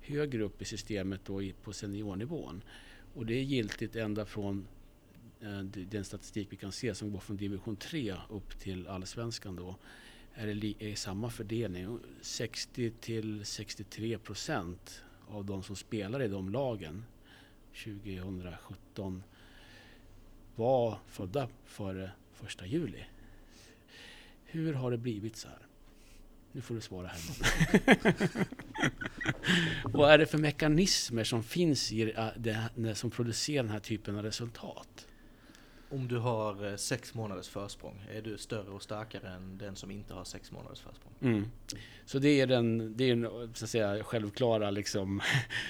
[0.00, 2.62] högre upp i systemet då på seniornivån.
[3.14, 4.66] Och det är giltigt ända från
[5.70, 9.76] den statistik vi kan se som går från division 3 upp till allsvenskan då
[10.34, 11.98] är det är samma fördelning.
[12.20, 17.04] 60 till 63 procent av de som spelar i de lagen
[17.84, 19.22] 2017
[20.54, 23.04] var födda före första juli.
[24.44, 25.58] Hur har det blivit så här?
[26.52, 27.20] Nu får du svara här.
[29.92, 34.22] Vad är det för mekanismer som finns i det, som producerar den här typen av
[34.22, 35.06] resultat?
[35.88, 39.90] Om du har eh, sex månaders försprång, är du större och starkare än den som
[39.90, 41.12] inte har sex månaders försprång?
[41.20, 41.44] Mm.
[42.04, 45.20] Så det är den, det är den så att säga, självklara liksom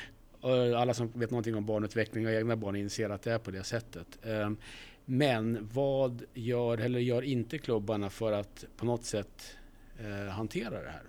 [0.76, 3.64] alla som vet någonting om barnutveckling och egna barn inser att det är på det
[3.64, 4.18] sättet.
[4.22, 4.56] Ehm,
[5.04, 9.56] men vad gör eller gör inte klubbarna för att på något sätt
[9.98, 11.02] eh, hantera det här?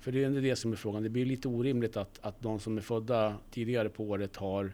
[0.00, 1.02] För det är det som är frågan.
[1.02, 4.72] Det blir lite orimligt att, att de som är födda tidigare på året har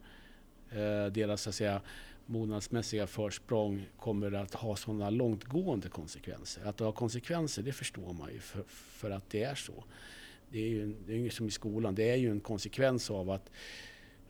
[0.71, 1.81] Eh, deras så att säga,
[2.27, 6.65] mognadsmässiga försprång kommer att ha sådana långtgående konsekvenser.
[6.65, 9.85] Att det har konsekvenser, det förstår man ju för, för att det är så.
[10.49, 13.51] Det är ju det är som i skolan, det är ju en konsekvens av att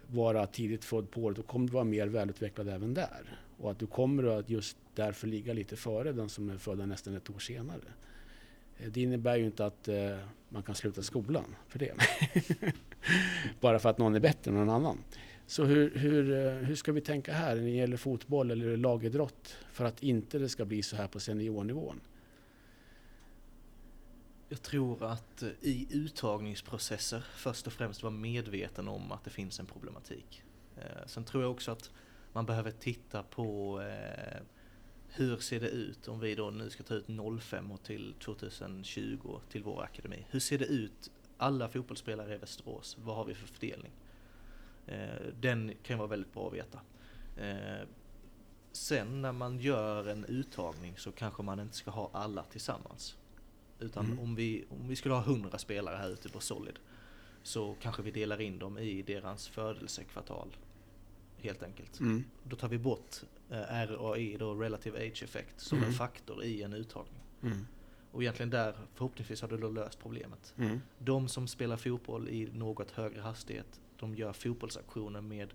[0.07, 3.39] vara tidigt född på året, då kommer du vara mer välutvecklad även där.
[3.59, 7.17] Och att du kommer att just därför ligga lite före den som är född nästan
[7.17, 7.81] ett år senare.
[8.79, 10.19] Eh, det innebär ju inte att eh,
[10.49, 11.95] man kan sluta skolan för det.
[13.61, 14.99] Bara för att någon är bättre än någon annan.
[15.47, 19.57] Så hur, hur, eh, hur ska vi tänka här när det gäller fotboll eller lagidrott
[19.73, 22.01] för att inte det ska bli så här på seniornivån?
[24.49, 29.61] Jag tror att eh, i uttagningsprocesser först och främst vara medveten om att det finns
[29.61, 30.43] en problematik.
[30.77, 31.91] Eh, sen tror jag också att
[32.33, 33.81] man behöver titta på
[35.09, 37.07] hur ser det ut om vi då nu ska ta ut
[37.41, 40.27] 05 och till 2020 till vår akademi.
[40.31, 42.97] Hur ser det ut alla fotbollsspelare i Västerås?
[43.05, 43.93] Vad har vi för fördelning?
[44.87, 46.81] Eh, den kan vara väldigt bra att veta.
[47.37, 47.89] Eh,
[48.73, 53.17] sen när man gör en uttagning så kanske man inte ska ha alla tillsammans.
[53.81, 54.19] Utan mm.
[54.19, 56.79] om, vi, om vi skulle ha 100 spelare här ute på Solid
[57.43, 60.57] så kanske vi delar in dem i deras födelsekvartal.
[61.39, 62.01] Helt enkelt.
[62.01, 62.25] Mm.
[62.43, 63.17] Då tar vi bort
[63.51, 65.89] eh, RAI, då Relative Age Effect, som mm.
[65.89, 67.23] en faktor i en uttagning.
[67.43, 67.67] Mm.
[68.13, 70.55] Och egentligen där, förhoppningsvis har du då löst problemet.
[70.59, 70.81] Mm.
[70.99, 75.55] De som spelar fotboll i något högre hastighet de gör fotbollsaktioner med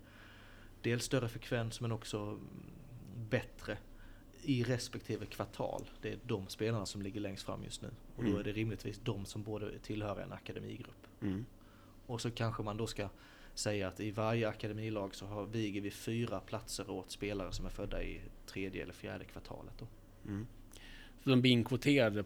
[0.82, 2.38] dels större frekvens men också
[3.30, 3.78] bättre
[4.42, 5.90] i respektive kvartal.
[6.02, 7.90] Det är de spelarna som ligger längst fram just nu.
[8.16, 8.32] Och mm.
[8.32, 11.06] då är det rimligtvis de som borde tillhöra en akademigrupp.
[11.20, 11.44] Mm.
[12.06, 13.08] Och så kanske man då ska
[13.54, 17.70] säga att i varje akademilag så har, viger vi fyra platser åt spelare som är
[17.70, 19.74] födda i tredje eller fjärde kvartalet.
[19.78, 19.86] Då.
[20.26, 20.46] Mm.
[21.24, 22.24] Så de blir inkvoterade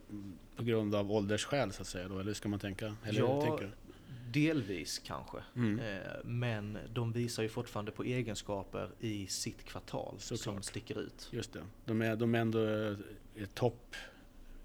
[0.56, 2.96] på grund av åldersskäl så att säga då, eller ska man tänka?
[3.04, 3.70] Eller ja, tänker?
[4.36, 5.38] Delvis kanske.
[5.54, 5.78] Mm.
[5.78, 10.40] Eh, men de visar ju fortfarande på egenskaper i sitt kvartal Såklart.
[10.40, 11.28] som sticker ut.
[11.32, 11.62] Just det.
[11.84, 12.68] De är, de är ändå
[13.34, 13.96] eh, topp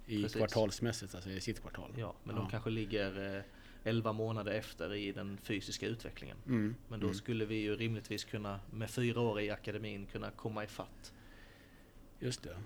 [0.05, 0.37] i Precis.
[0.37, 1.91] kvartalsmässigt, alltså i sitt kvartal.
[1.97, 2.41] Ja, men ja.
[2.41, 3.43] de kanske ligger
[3.83, 6.37] 11 eh, månader efter i den fysiska utvecklingen.
[6.45, 6.75] Mm.
[6.87, 7.15] Men då mm.
[7.15, 11.13] skulle vi ju rimligtvis kunna, med fyra år i akademin, kunna komma ifatt.
[12.19, 12.57] Just det.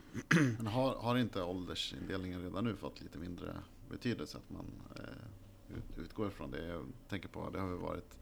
[0.57, 3.55] Men har, har inte åldersindelningen redan nu fått lite mindre
[3.89, 4.37] betydelse?
[4.37, 4.65] Att man
[4.95, 5.03] eh,
[5.69, 6.65] ut, utgår ifrån det.
[6.65, 8.17] Jag tänker på, det har ju varit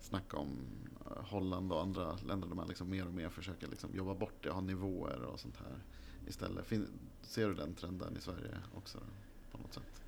[0.00, 0.58] snack om
[1.06, 4.42] eh, Holland och andra länder där man liksom mer och mer försöker liksom jobba bort
[4.42, 5.78] det, ha nivåer och sånt här
[6.28, 6.66] istället.
[6.66, 6.86] Fin,
[7.22, 8.98] ser du den trenden i Sverige också
[9.52, 10.04] på något sätt?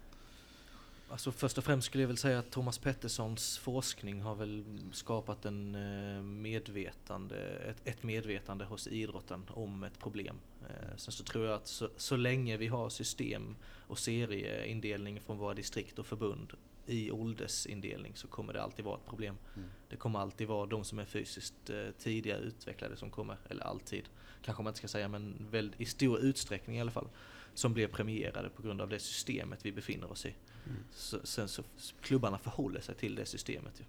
[1.08, 5.44] Alltså först och främst skulle jag väl säga att Thomas Petterssons forskning har väl skapat
[5.44, 10.36] en eh, medvetande, ett, ett medvetande hos idrotten om ett problem.
[10.66, 15.38] Eh, sen så tror jag att så, så länge vi har system och serieindelning från
[15.38, 16.52] våra distrikt och förbund
[16.86, 19.38] i åldersindelning så kommer det alltid vara ett problem.
[19.56, 19.68] Mm.
[19.88, 24.08] Det kommer alltid vara de som är fysiskt eh, tidiga utvecklade som kommer, eller alltid,
[24.42, 27.08] kanske man inte ska säga men väl, i stor utsträckning i alla fall,
[27.54, 30.34] som blir premierade på grund av det systemet vi befinner oss i.
[30.66, 30.78] Mm.
[30.90, 31.62] Så, sen så
[32.00, 33.80] klubbarna förhåller sig till det systemet.
[33.80, 33.84] Ju.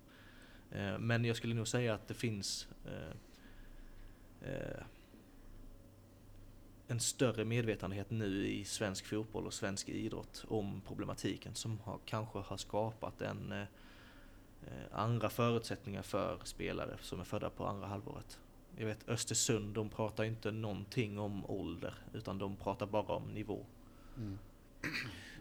[0.80, 3.16] Eh, men jag skulle nog säga att det finns eh,
[6.88, 12.40] en större medvetenhet nu i svensk fotboll och svensk idrott om problematiken som har, kanske
[12.40, 13.68] har skapat en eh,
[14.92, 18.40] andra förutsättningar för spelare som är födda på andra halvåret.
[18.78, 23.66] Jag vet Östersund, de pratar inte någonting om ålder utan de pratar bara om nivå.
[24.18, 24.40] Mm.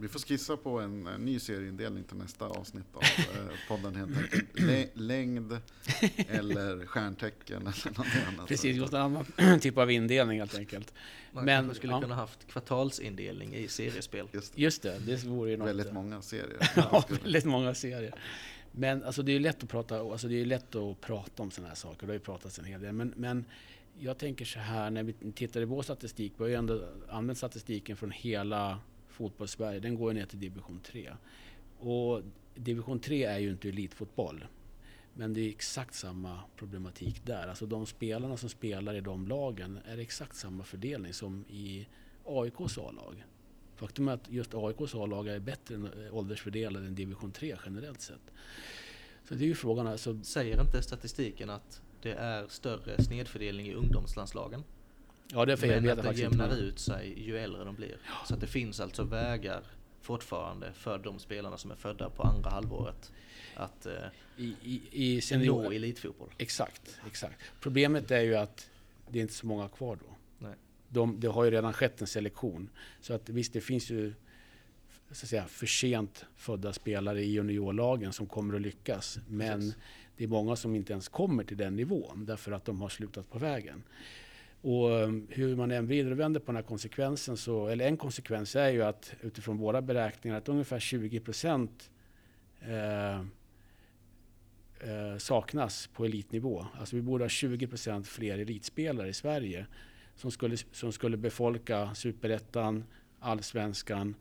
[0.01, 4.17] Vi får skissa på en, en ny serieindelning till nästa avsnitt av eh, podden helt
[4.17, 4.91] enkelt.
[4.95, 5.61] längd
[6.29, 8.49] eller stjärntecken eller någonting annat.
[8.49, 9.27] Precis, något annan
[9.61, 10.95] typ av indelning helt enkelt.
[11.33, 12.01] Man Men, skulle ja.
[12.01, 14.29] kunna haft kvartalsindelning i seriespel.
[14.33, 15.69] Just det, Just det, det vore ju något.
[15.69, 16.71] Väldigt många serier.
[16.77, 18.15] ja, väldigt många serier.
[18.73, 21.69] Men alltså, det är lätt att prata, alltså, det är lätt att prata om sådana
[21.69, 22.01] här saker.
[22.01, 22.93] Det har ju pratats en hel del.
[22.93, 23.45] Men, men
[23.99, 27.39] jag tänker så här, när vi tittar i vår statistik, vi har ju ändå använt
[27.39, 28.79] statistiken från hela
[29.17, 31.13] fotbollssverige, den går ner till division 3.
[31.79, 32.23] Och
[32.55, 34.45] division 3 är ju inte elitfotboll.
[35.15, 37.49] Men det är exakt samma problematik där.
[37.49, 41.87] Alltså de spelarna som spelar i de lagen är exakt samma fördelning som i
[42.25, 43.25] AIKs A-lag.
[43.77, 48.01] Faktum är att just AIKs A-lag är bättre än eh, åldersfördelade än division 3 generellt
[48.01, 48.33] sett.
[49.29, 50.23] Så det är ju frågan alltså.
[50.23, 54.65] Säger inte statistiken att det är större snedfördelning i ungdomslandslagen?
[55.33, 57.97] Ja, det är för Men att det jämnar ut sig ju äldre de blir.
[58.07, 58.27] Ja.
[58.27, 59.63] Så att det finns alltså vägar
[60.01, 63.13] fortfarande för de spelarna som är födda på andra halvåret
[63.57, 63.93] att eh,
[64.37, 66.31] I, i, i senior, nå elitfotboll.
[66.39, 67.41] Exakt, exakt.
[67.61, 68.71] Problemet är ju att
[69.11, 70.17] det är inte så många kvar då.
[70.39, 70.55] Nej.
[70.89, 72.69] De, det har ju redan skett en selektion.
[73.01, 74.15] Så att visst, det finns ju
[75.11, 79.19] så att säga, för sent födda spelare i juniorlagen som kommer att lyckas.
[79.29, 79.77] Men Precis.
[80.17, 83.31] det är många som inte ens kommer till den nivån därför att de har slutat
[83.31, 83.83] på vägen.
[84.67, 87.97] Och eh, hur man än vrider och vänder på den här konsekvensen, så, eller en
[87.97, 91.91] konsekvens är ju att utifrån våra beräkningar att ungefär 20 procent
[92.61, 93.17] eh,
[94.81, 96.67] eh, saknas på elitnivå.
[96.79, 99.67] Alltså vi borde ha 20 procent fler elitspelare i Sverige
[100.17, 102.85] som skulle, som skulle befolka superettan,
[103.21, 104.15] allsvenskan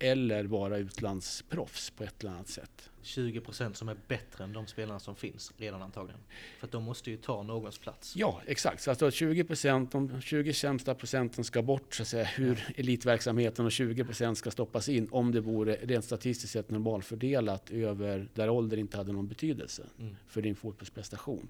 [0.00, 2.90] eller vara utlandsproffs på ett eller annat sätt.
[3.02, 6.20] 20% som är bättre än de spelarna som finns redan antagligen.
[6.58, 8.16] För att de måste ju ta någons plats.
[8.16, 8.82] Ja, exakt.
[8.82, 13.70] Så alltså 20%, de 20 sämsta procenten ska bort så att säga, hur elitverksamheten och
[13.70, 18.96] 20% ska stoppas in om det vore rent statistiskt sett normalfördelat över där ålder inte
[18.96, 20.16] hade någon betydelse mm.
[20.26, 21.48] för din fotbollsprestation.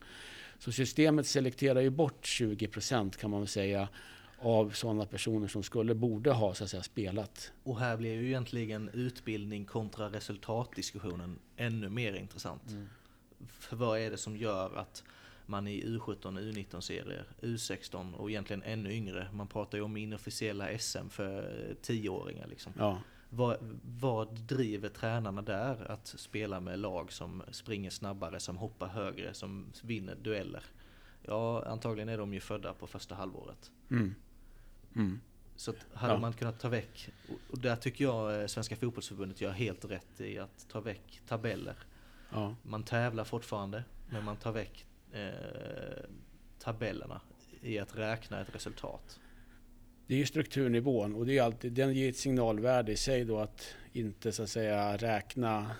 [0.58, 3.88] Så systemet selekterar ju bort 20% kan man väl säga
[4.40, 7.52] av sådana personer som skulle, borde ha så att säga, spelat.
[7.62, 12.70] Och här blir ju egentligen utbildning kontra resultatdiskussionen ännu mer intressant.
[12.70, 12.88] Mm.
[13.48, 15.04] För vad är det som gör att
[15.46, 21.08] man i U17, U19-serier, U16 och egentligen ännu yngre, man pratar ju om inofficiella SM
[21.08, 22.72] för tioåringar liksom.
[22.78, 22.98] Ja.
[23.32, 23.56] Vad,
[23.98, 29.72] vad driver tränarna där att spela med lag som springer snabbare, som hoppar högre, som
[29.82, 30.64] vinner dueller?
[31.22, 33.70] Ja, antagligen är de ju födda på första halvåret.
[33.90, 34.14] Mm.
[34.96, 35.20] Mm.
[35.56, 36.18] Så hade ja.
[36.18, 37.10] man kunnat ta väck,
[37.50, 41.74] och där tycker jag eh, Svenska Fotbollsförbundet gör helt rätt i att ta väck tabeller.
[42.30, 42.56] Ja.
[42.62, 45.30] Man tävlar fortfarande, men man tar väck eh,
[46.58, 47.20] tabellerna
[47.60, 49.20] i att räkna ett resultat.
[50.06, 53.38] Det är ju strukturnivån och det är alltid, den ger ett signalvärde i sig då
[53.38, 55.70] att inte så att säga räkna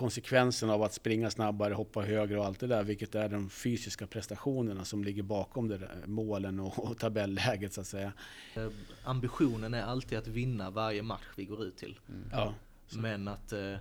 [0.00, 4.06] konsekvensen av att springa snabbare, hoppa högre och allt det där, vilket är de fysiska
[4.06, 8.12] prestationerna som ligger bakom det där, målen och, och tabelläget så att säga.
[8.54, 8.68] Eh,
[9.04, 11.98] ambitionen är alltid att vinna varje match vi går ut till.
[12.08, 12.28] Mm.
[12.32, 12.54] Ja,
[12.96, 13.78] Men att eh, eh,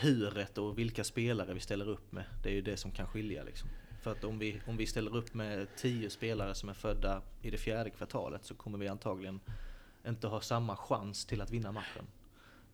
[0.00, 3.44] huret och vilka spelare vi ställer upp med, det är ju det som kan skilja
[3.44, 3.68] liksom.
[4.02, 7.50] För att om vi, om vi ställer upp med tio spelare som är födda i
[7.50, 9.40] det fjärde kvartalet så kommer vi antagligen
[10.06, 12.06] inte ha samma chans till att vinna matchen.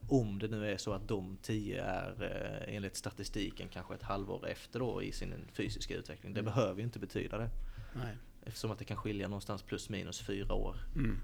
[0.09, 4.49] Om det nu är så att de tio är eh, enligt statistiken kanske ett halvår
[4.49, 6.35] efter då i sin fysiska utveckling.
[6.35, 6.55] Det mm.
[6.55, 7.51] behöver ju inte betyda det.
[7.95, 8.17] Nej.
[8.45, 10.77] Eftersom att det kan skilja någonstans plus minus fyra år.
[10.95, 11.21] Mm.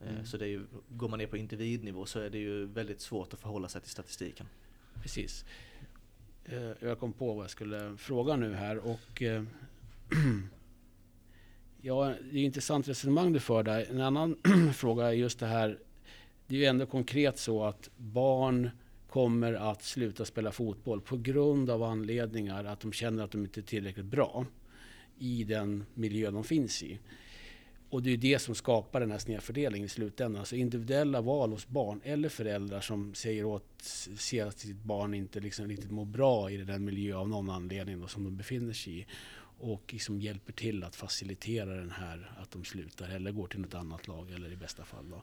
[0.00, 0.26] Eh, mm.
[0.26, 3.34] Så det är ju, går man ner på individnivå så är det ju väldigt svårt
[3.34, 4.46] att förhålla sig till statistiken.
[5.02, 5.44] Precis.
[6.44, 9.22] Eh, jag kom på vad jag skulle fråga nu här och
[11.80, 13.86] Ja, det är ett intressant resonemang du för där.
[13.90, 14.36] En annan
[14.74, 15.78] fråga är just det här
[16.46, 18.70] det är ju ändå konkret så att barn
[19.08, 23.60] kommer att sluta spela fotboll på grund av anledningar att de känner att de inte
[23.60, 24.46] är tillräckligt bra
[25.18, 26.98] i den miljö de finns i.
[27.90, 30.40] Och det är det som skapar den här snedfördelningen i slutändan.
[30.40, 33.82] Alltså individuella val hos barn eller föräldrar som säger åt,
[34.18, 38.00] ser att sitt barn inte liksom riktigt mår bra i den miljö av någon anledning
[38.00, 39.06] då, som de befinner sig i.
[39.58, 43.74] Och liksom hjälper till att facilitera den här, att de slutar eller går till något
[43.74, 45.10] annat lag eller i bästa fall.
[45.10, 45.22] Då.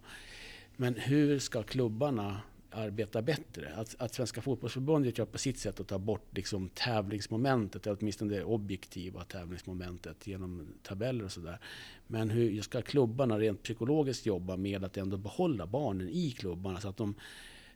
[0.78, 3.74] Men hur ska klubbarna arbeta bättre?
[3.76, 8.36] Att, att Svenska fotbollsförbundet gör på sitt sätt att ta bort liksom tävlingsmomentet, eller åtminstone
[8.36, 11.60] det objektiva tävlingsmomentet genom tabeller och sådär.
[12.08, 16.90] Men hur ska klubbarna rent psykologiskt jobba med att ändå behålla barnen i klubbarna så
[16.90, 17.16] att de,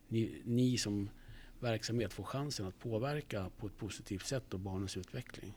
[0.08, 1.10] ni, ni som
[1.60, 5.54] verksamhet får chansen att påverka på ett positivt sätt och barnens utveckling?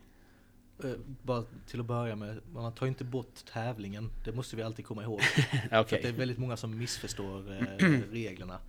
[0.83, 0.91] Eh,
[1.23, 4.11] bara till att börja med, man tar inte bort tävlingen.
[4.25, 5.21] Det måste vi alltid komma ihåg.
[5.71, 6.01] okay.
[6.01, 8.59] det är väldigt många som missförstår eh, reglerna.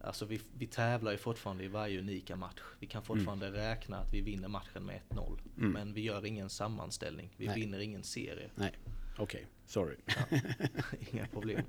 [0.00, 2.60] Alltså vi, vi tävlar ju fortfarande i varje unika match.
[2.78, 3.60] Vi kan fortfarande mm.
[3.60, 5.38] räkna att vi vinner matchen med 1-0.
[5.58, 5.70] Mm.
[5.70, 7.30] Men vi gör ingen sammanställning.
[7.36, 7.60] Vi Nej.
[7.60, 8.50] vinner ingen serie.
[8.54, 8.72] Nej,
[9.12, 9.22] okej.
[9.22, 9.44] Okay.
[9.66, 9.96] Sorry.
[10.06, 10.38] Ja,
[11.12, 11.62] inga problem.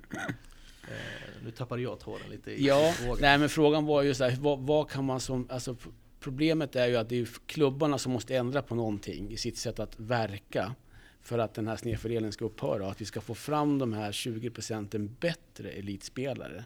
[0.83, 3.17] Eh, nu tappade jag tråden lite i ja, frågan.
[3.21, 5.75] Nej, men frågan var ju så här, vad, vad kan man som, alltså
[6.19, 9.79] Problemet är ju att det är klubbarna som måste ändra på någonting i sitt sätt
[9.79, 10.75] att verka
[11.21, 14.11] för att den här snedfördelningen ska upphöra och att vi ska få fram de här
[14.11, 16.65] 20 procenten bättre elitspelare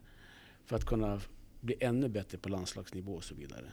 [0.65, 1.21] för att kunna
[1.61, 3.65] bli ännu bättre på landslagsnivå och så vidare.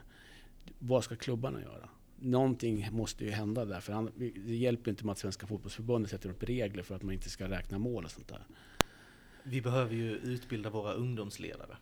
[0.79, 1.89] Vad ska klubbarna göra?
[2.17, 3.81] Någonting måste ju hända där.
[3.81, 7.31] För det hjälper inte med att Svenska fotbollsförbundet sätter upp regler för att man inte
[7.31, 8.47] ska räkna mål och sånt där.
[9.43, 11.77] Vi behöver ju utbilda våra ungdomsledare.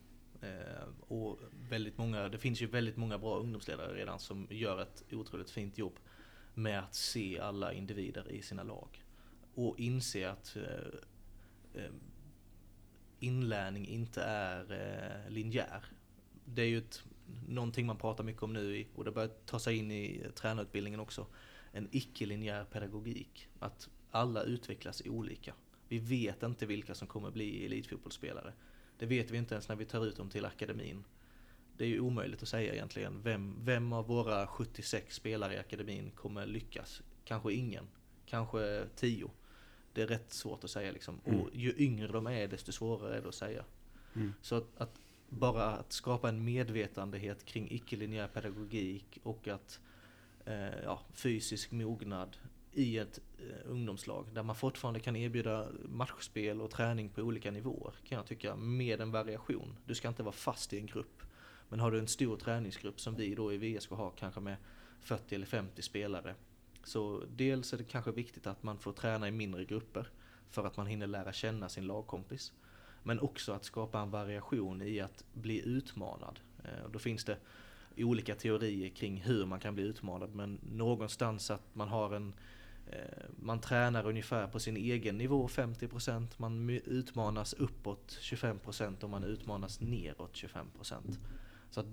[0.46, 1.38] Eh, och
[1.68, 5.78] väldigt många, det finns ju väldigt många bra ungdomsledare redan som gör ett otroligt fint
[5.78, 5.98] jobb
[6.54, 9.04] med att se alla individer i sina lag.
[9.54, 11.90] Och inse att eh, eh,
[13.20, 15.84] inlärning inte är linjär.
[16.44, 17.02] Det är ju ett,
[17.48, 21.26] någonting man pratar mycket om nu och det börjar ta sig in i tränarutbildningen också.
[21.72, 23.48] En icke-linjär pedagogik.
[23.58, 25.54] Att alla utvecklas olika.
[25.88, 28.52] Vi vet inte vilka som kommer bli elitfotbollsspelare.
[28.98, 31.04] Det vet vi inte ens när vi tar ut dem till akademin.
[31.76, 33.22] Det är ju omöjligt att säga egentligen.
[33.22, 37.02] Vem, vem av våra 76 spelare i akademin kommer lyckas?
[37.24, 37.88] Kanske ingen.
[38.26, 39.30] Kanske 10.
[39.92, 41.20] Det är rätt svårt att säga liksom.
[41.24, 41.40] Mm.
[41.40, 43.64] Och ju yngre de är desto svårare är det att säga.
[44.14, 44.32] Mm.
[44.40, 49.80] Så att, att bara att skapa en medvetandehet kring icke-linjär pedagogik och att
[50.44, 52.36] eh, ja, fysisk mognad
[52.76, 57.94] i ett eh, ungdomslag där man fortfarande kan erbjuda matchspel och träning på olika nivåer
[58.04, 59.76] kan jag tycka med en variation.
[59.84, 61.22] Du ska inte vara fast i en grupp.
[61.68, 64.56] Men har du en stor träningsgrupp som vi då i VSK har kanske med
[65.00, 66.34] 40 eller 50 spelare.
[66.84, 70.08] Så dels är det kanske viktigt att man får träna i mindre grupper
[70.50, 72.52] för att man hinner lära känna sin lagkompis.
[73.02, 76.40] Men också att skapa en variation i att bli utmanad.
[76.64, 77.38] Eh, då finns det
[77.96, 82.34] olika teorier kring hur man kan bli utmanad men någonstans att man har en
[82.90, 89.24] Eh, man tränar ungefär på sin egen nivå 50%, man utmanas uppåt 25% och man
[89.24, 91.18] utmanas neråt 25%.
[91.70, 91.86] Så att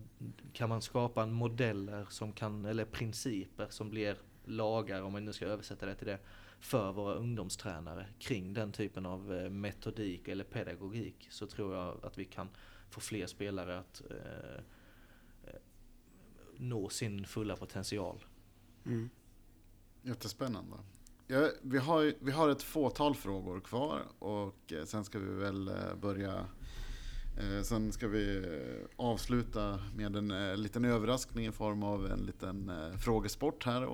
[0.53, 5.45] kan man skapa modeller som kan, eller principer som blir lagar, om man nu ska
[5.45, 6.19] översätta det till det,
[6.59, 12.17] för våra ungdomstränare kring den typen av eh, metodik eller pedagogik så tror jag att
[12.17, 12.49] vi kan
[12.89, 14.55] få fler spelare att eh,
[15.47, 15.59] eh
[16.57, 18.25] nå sin fulla potential.
[18.85, 19.09] Mm.
[20.03, 20.75] Jättespännande.
[21.27, 25.67] Ja, vi, har, vi har ett fåtal frågor kvar och eh, sen ska vi väl
[25.67, 26.45] eh, börja
[27.39, 28.45] eh, Sen ska vi
[28.95, 33.87] avsluta med en liten överraskning i form av en liten frågesport här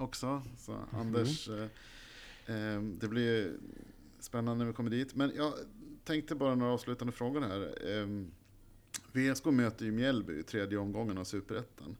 [0.00, 0.42] också.
[0.58, 1.62] Så Anders, eh,
[2.56, 3.52] eh, det blir
[4.20, 5.14] spännande när vi kommer dit.
[5.14, 5.52] Men jag
[6.04, 7.60] tänkte bara några avslutande frågor här.
[7.90, 8.06] Eh,
[9.12, 11.96] VSK möter ju Mjällby i tredje omgången av Superettan.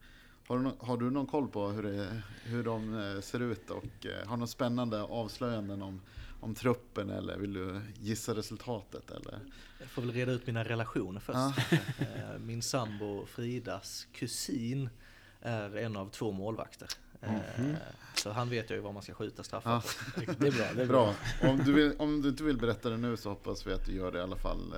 [0.53, 3.71] Har du, nå- har du någon koll på hur, det, hur de eh, ser ut
[3.71, 6.01] och eh, har något spännande avslöjanden om,
[6.41, 9.11] om truppen eller vill du gissa resultatet?
[9.11, 9.39] Eller?
[9.81, 11.37] Jag får väl reda ut mina relationer först.
[11.39, 11.53] Ja.
[11.99, 14.89] Eh, Min sambo Fridas kusin
[15.41, 16.89] är en av två målvakter.
[17.59, 17.77] Mhm.
[18.15, 19.71] Så han vet ju var man ska skjuta straffar.
[19.71, 19.83] Ja.
[20.27, 20.33] på.
[20.39, 20.67] Det är bra.
[20.77, 21.15] Det är bra.
[21.41, 21.51] Bra.
[21.51, 23.93] Om du, vill, om du inte vill berätta det nu så hoppas vi att du
[23.93, 24.75] gör det i alla fall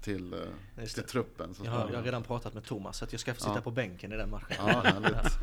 [0.00, 1.54] till, eh, till truppen.
[1.54, 3.54] Så Jag har, jag har redan pratat med Thomas så att jag ska få sitta
[3.54, 3.60] Ja.
[3.60, 4.56] på bänken i den matchen.
[4.58, 5.38] Ja, härligt.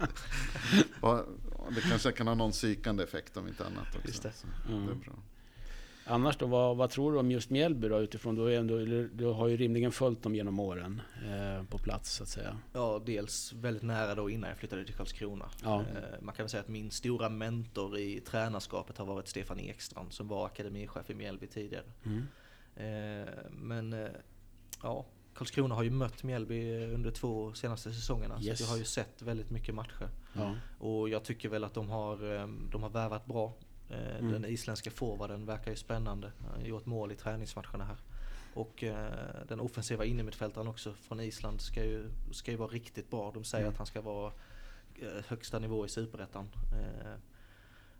[1.75, 4.07] Det kanske kan ha någon psykande effekt om inte annat också.
[4.07, 4.31] Just det.
[4.31, 4.99] Så det är Mm.
[4.99, 5.13] bra.
[6.05, 8.35] Annars då, vad, vad tror du om just Mjällby då utifrån?
[8.35, 8.77] Du, är ändå,
[9.13, 12.57] du har ju rimligen följt dem genom åren eh, på plats så att säga.
[12.73, 15.49] Ja, dels väldigt nära då innan jag flyttade till Karlskrona.
[15.63, 15.79] Ja.
[15.79, 20.13] Eh, Man kan väl säga att min stora mentor i tränarskapet har varit Stefan Ekstrand
[20.13, 21.83] som var akademichef i Mjällby tidigare.
[22.05, 22.23] Mm.
[22.79, 24.07] Eh, Men eh,
[24.83, 28.39] ja, Karlskrona har ju mött Mjällby under två senaste säsongerna.
[28.39, 28.53] Så Yes.
[28.53, 30.09] att jag har ju sett väldigt mycket matcher.
[30.33, 30.55] Ja.
[30.79, 33.53] Och jag tycker väl att de har, eh, de har värvat bra.
[33.89, 34.31] Eh, Mm.
[34.31, 36.31] Den isländska forwarden verkar ju spännande.
[36.51, 37.97] Han har gjort mål i träningsmatcherna här.
[38.53, 38.83] Och
[39.47, 43.31] den offensiva innermittfältaren också från Island ska ju, ska ju vara riktigt bra.
[43.33, 43.71] De säger Mm.
[43.73, 44.31] att han ska vara
[45.27, 46.49] högsta nivå i superettan.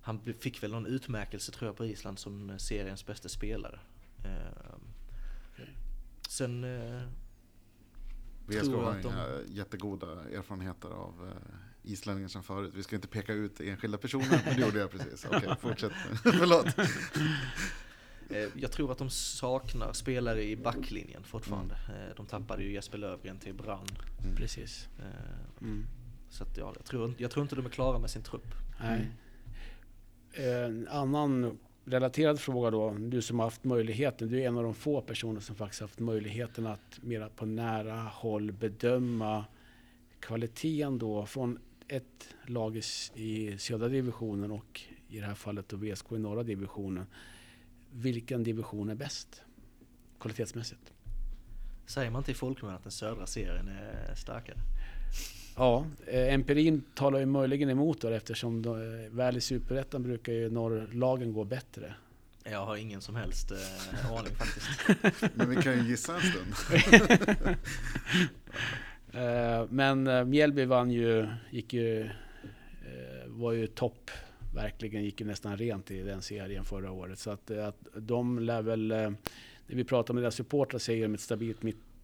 [0.02, 3.80] Han fick väl någon utmärkelse tror jag på Island som seriens bästa spelare.
[4.24, 4.76] Eh,
[5.54, 5.78] Okej.
[6.30, 7.02] Sen eh,
[8.48, 12.74] VSK tror har att de- inga jättegoda erfarenheter av eh, islänningar som förut.
[12.76, 15.26] Vi ska inte peka ut enskilda personer, men det gjorde jag precis.
[15.26, 15.92] Okej, fortsätt.
[16.24, 16.66] Förlåt.
[18.32, 21.74] Eh, Jag tror att de saknar spelare i backlinjen fortfarande.
[21.76, 23.86] Eh, De tappade ju Jesper Lövgren till Brann.
[24.24, 24.36] Mm.
[24.36, 24.88] Precis.
[25.62, 25.86] Mm.
[26.30, 28.54] Så att ja, jag, tror, inte- jag tror inte de är klara med sin trupp.
[28.80, 29.12] Nej.
[30.34, 31.60] En annan
[31.90, 32.96] relaterad fråga då.
[33.00, 34.30] Du som har haft möjligheten.
[34.30, 38.02] Du är en av de få personer som faktiskt haft möjligheten att mera på nära
[38.02, 39.46] håll bedöma
[40.20, 42.82] kvaliteten då från ett lag i,
[43.14, 47.06] i södra divisionen och i det här fallet då VSK i norra divisionen.
[47.92, 49.42] Vilken division är bäst
[50.20, 50.94] kvalitetsmässigt?
[51.86, 54.58] Säger man inte i folkmun att den södra serien är starkare?
[55.60, 60.34] Ja, eh, empirin talar ju möjligen emot det eftersom då, eh, väl i superettan brukar
[60.34, 61.93] ju norrlagen gå bättre.
[62.43, 64.70] Jag har ingen som helst eh, aning faktiskt.
[65.36, 66.53] Men vi kan ju gissa en stund.
[69.14, 72.10] Eh, Men eh, Mjällby vann ju, gick ju, eh,
[73.28, 74.12] var ju topp
[74.55, 77.20] verkligen gick ju nästan rent i den serien förra året.
[77.20, 78.97] Så att, att de lär väl, eh,
[79.68, 81.64] när vi pratar med deras supportrar säger de ett stabilt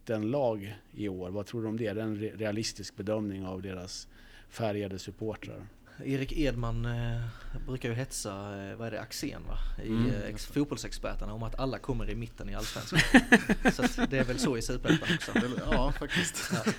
[0.10, 1.30] mittenlag i år.
[1.30, 1.88] Vad tror du om det?
[1.88, 4.08] Är det en realistisk bedömning av deras
[4.50, 5.68] färgade supportrar?
[6.06, 7.22] Erik Edman eh,
[7.68, 9.58] brukar ju hetsa, eh, vad är det, Axén va?
[9.84, 10.06] I Mm.
[10.12, 13.00] eh, ex- fotbollsexperterna om att alla kommer i mitten i Allsvenskan.
[13.90, 15.32] så det är väl så i Superettan också.
[15.72, 16.52] Ja, faktiskt.
[16.54, 16.72] Ja.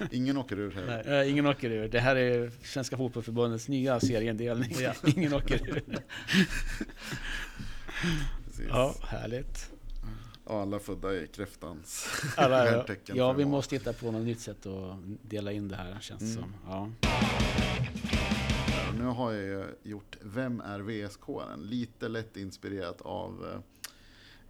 [0.10, 1.04] Ingen åker ur heller.
[1.06, 1.30] Nej.
[1.30, 1.88] Ingen åker ur.
[1.88, 4.76] Det här är Svenska Fotbollförbundets nya serieindelning.
[4.80, 4.92] Ja.
[5.16, 5.82] ingen åker ur.
[8.68, 9.70] Ja, härligt.
[10.48, 14.66] Och alla födda i kräftans Alla, ja, ja, vi måste hitta på något nytt sätt
[14.66, 16.42] att dela in det här känns det Mm.
[16.42, 16.54] som.
[16.66, 16.90] Ja.
[18.98, 21.28] Nu har jag gjort Vem är VSK?
[21.58, 23.46] Lite lätt inspirerat av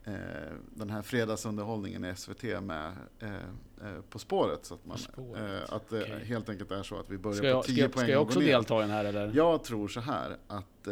[0.05, 4.65] eh, eh, den här fredagsunderhållningen i SVT med eh, eh, På spåret.
[4.67, 6.25] Så att, man, På spåret, eh, att det okej.
[6.25, 8.13] helt enkelt är så att vi börjar Ska, på jag, 10 ska, jag, poäng ska
[8.13, 9.31] jag också delta i den här eller?
[9.35, 10.89] Jag tror så här att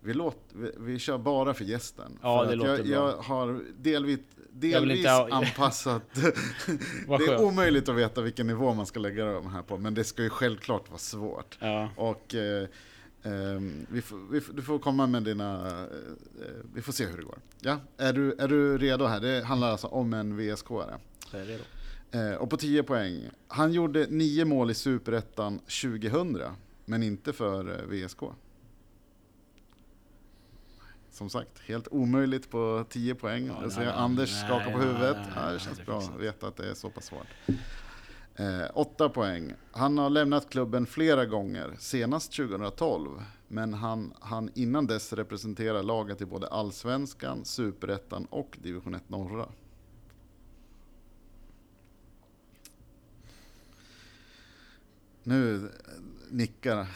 [0.00, 2.18] vi, låt, vi, vi kör bara för gästen.
[2.22, 2.94] Ja, för det låter jag, bra.
[2.94, 4.18] jag har delvis,
[4.52, 9.62] delvis ha- anpassat det är omöjligt att veta vilken nivå man ska lägga de här
[9.62, 11.58] på, men det ska ju självklart vara svårt.
[11.60, 11.90] Ja.
[11.96, 12.68] Och eh,
[13.22, 17.16] ehm, vi får, vi du får komma med dina, eh, eh, vi får se hur
[17.16, 17.38] det går.
[17.60, 19.20] Ja, är du, är du redo här?
[19.20, 20.94] Det handlar alltså om en VSK-are.
[21.32, 21.62] Jag är redo.
[22.10, 23.30] Eh, och på 10 poäng.
[23.48, 26.38] Han gjorde nio mål i Superettan 2000,
[26.84, 28.20] men inte för eh, VSK.
[31.18, 33.46] Som sagt, helt omöjligt på 10 poäng.
[33.46, 35.16] Ja, jag ser nej, Anders nej, skaka på nej, huvudet.
[35.16, 37.26] nej, ja, det nej, känns det bra att veta att det är så pass svårt.
[38.34, 39.54] Eh, 8 poäng.
[39.72, 43.22] Han har lämnat klubben flera gånger, senast 2012.
[43.48, 49.48] Men han, han innan dess representerar laget i både Allsvenskan, Superettan och Division 1 Norra.
[55.22, 55.70] Nu
[56.30, 56.86] nickar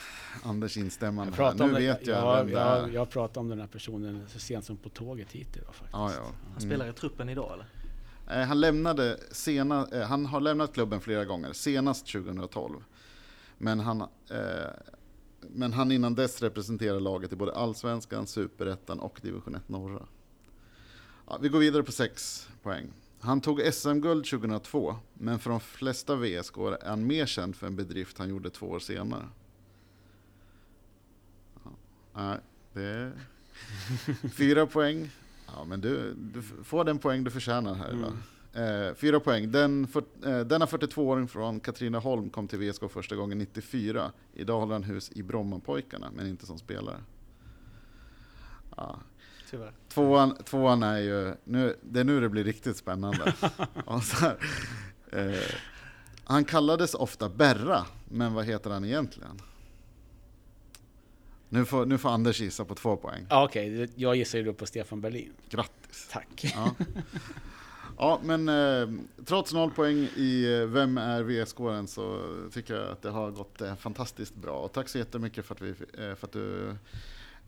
[0.43, 2.79] Anders instämmande Jag, Nu det, vet jag ja, vem det är.
[2.81, 5.93] jag, jag pratade om den här personen så sent som på tåget hit idag faktiskt.
[5.93, 6.27] Ja, ja.
[6.53, 7.67] Han spelar i truppen idag eller?
[8.41, 12.85] Eh, Han, lämnade sena, eh, han har lämnat klubben flera gånger, senast 2012.
[13.59, 14.09] Men han, eh,
[15.41, 20.03] men han innan dess representerar laget i både Allsvenskan, Superettan och Division 1 Norra.
[21.29, 22.93] Ja, vi går vidare på 6 poäng.
[23.25, 27.77] Han tog SM-guld 2002, men för de flesta VSK är han mer känd för en
[27.77, 29.29] bedrift han gjorde två år senare.
[32.15, 32.37] Ja,
[32.73, 33.13] det är
[34.33, 35.11] fyra poäng.
[35.47, 38.13] Ja, men du, du får den poäng du förtjänar här idag.
[38.55, 39.53] Eh, fyra poäng.
[39.53, 44.13] Den, för, eh, denna 42-åring från Katrineholm kom till VSK första gången 94.
[44.35, 46.99] Idag håller han hus i Brommapojkarna, men inte som spelare.
[48.77, 48.99] Ja.
[49.53, 49.73] Tyvärr.
[49.89, 53.35] Tvåan, tvåan är ju, nu, det är nu det blir riktigt spännande.
[54.21, 54.37] Här,
[55.13, 55.55] eh,
[56.25, 59.41] han kallades ofta Berra, men vad heter han egentligen?
[61.49, 63.27] Nu får, nu får Anders gissa på två poäng.
[63.31, 65.33] Ja, Okej, jag gissar ju då på Stefan Berlin.
[65.51, 66.09] Grattis!
[66.13, 66.53] Tack.
[66.55, 66.75] Ja,
[67.99, 68.89] ja men eh,
[69.25, 72.21] trots noll poäng i eh, Vem är VSK-aren så
[72.53, 74.59] tycker jag att det har gått eh, fantastiskt bra.
[74.59, 76.77] Och tack så jättemycket för att vi, eh, för att du,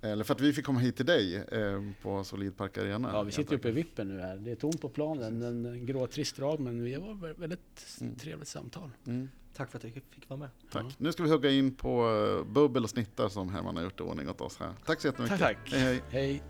[0.04, 3.10] eller för att vi fick komma hit till dig eh, på Solid Park Arena.
[3.12, 4.36] Ja, vi sitter uppe i vippen nu här.
[4.36, 8.14] Det är tomt på planen, en grå trist rad, men vi var vä- väldigt Mm.
[8.16, 8.90] trevligt samtal.
[9.06, 10.48] Mm, Tack för att jag fick vara med.
[10.70, 10.82] tack.
[10.84, 10.90] Ja.
[10.98, 12.10] Nu ska vi hugga in på
[12.46, 14.72] eh, bubbel och snittar som Herman har gjort i ordning åt oss här.
[14.86, 15.38] Tack så jättemycket.
[15.38, 15.72] Tack, tack.
[15.72, 16.02] Hej, hej.
[16.10, 16.42] Hej.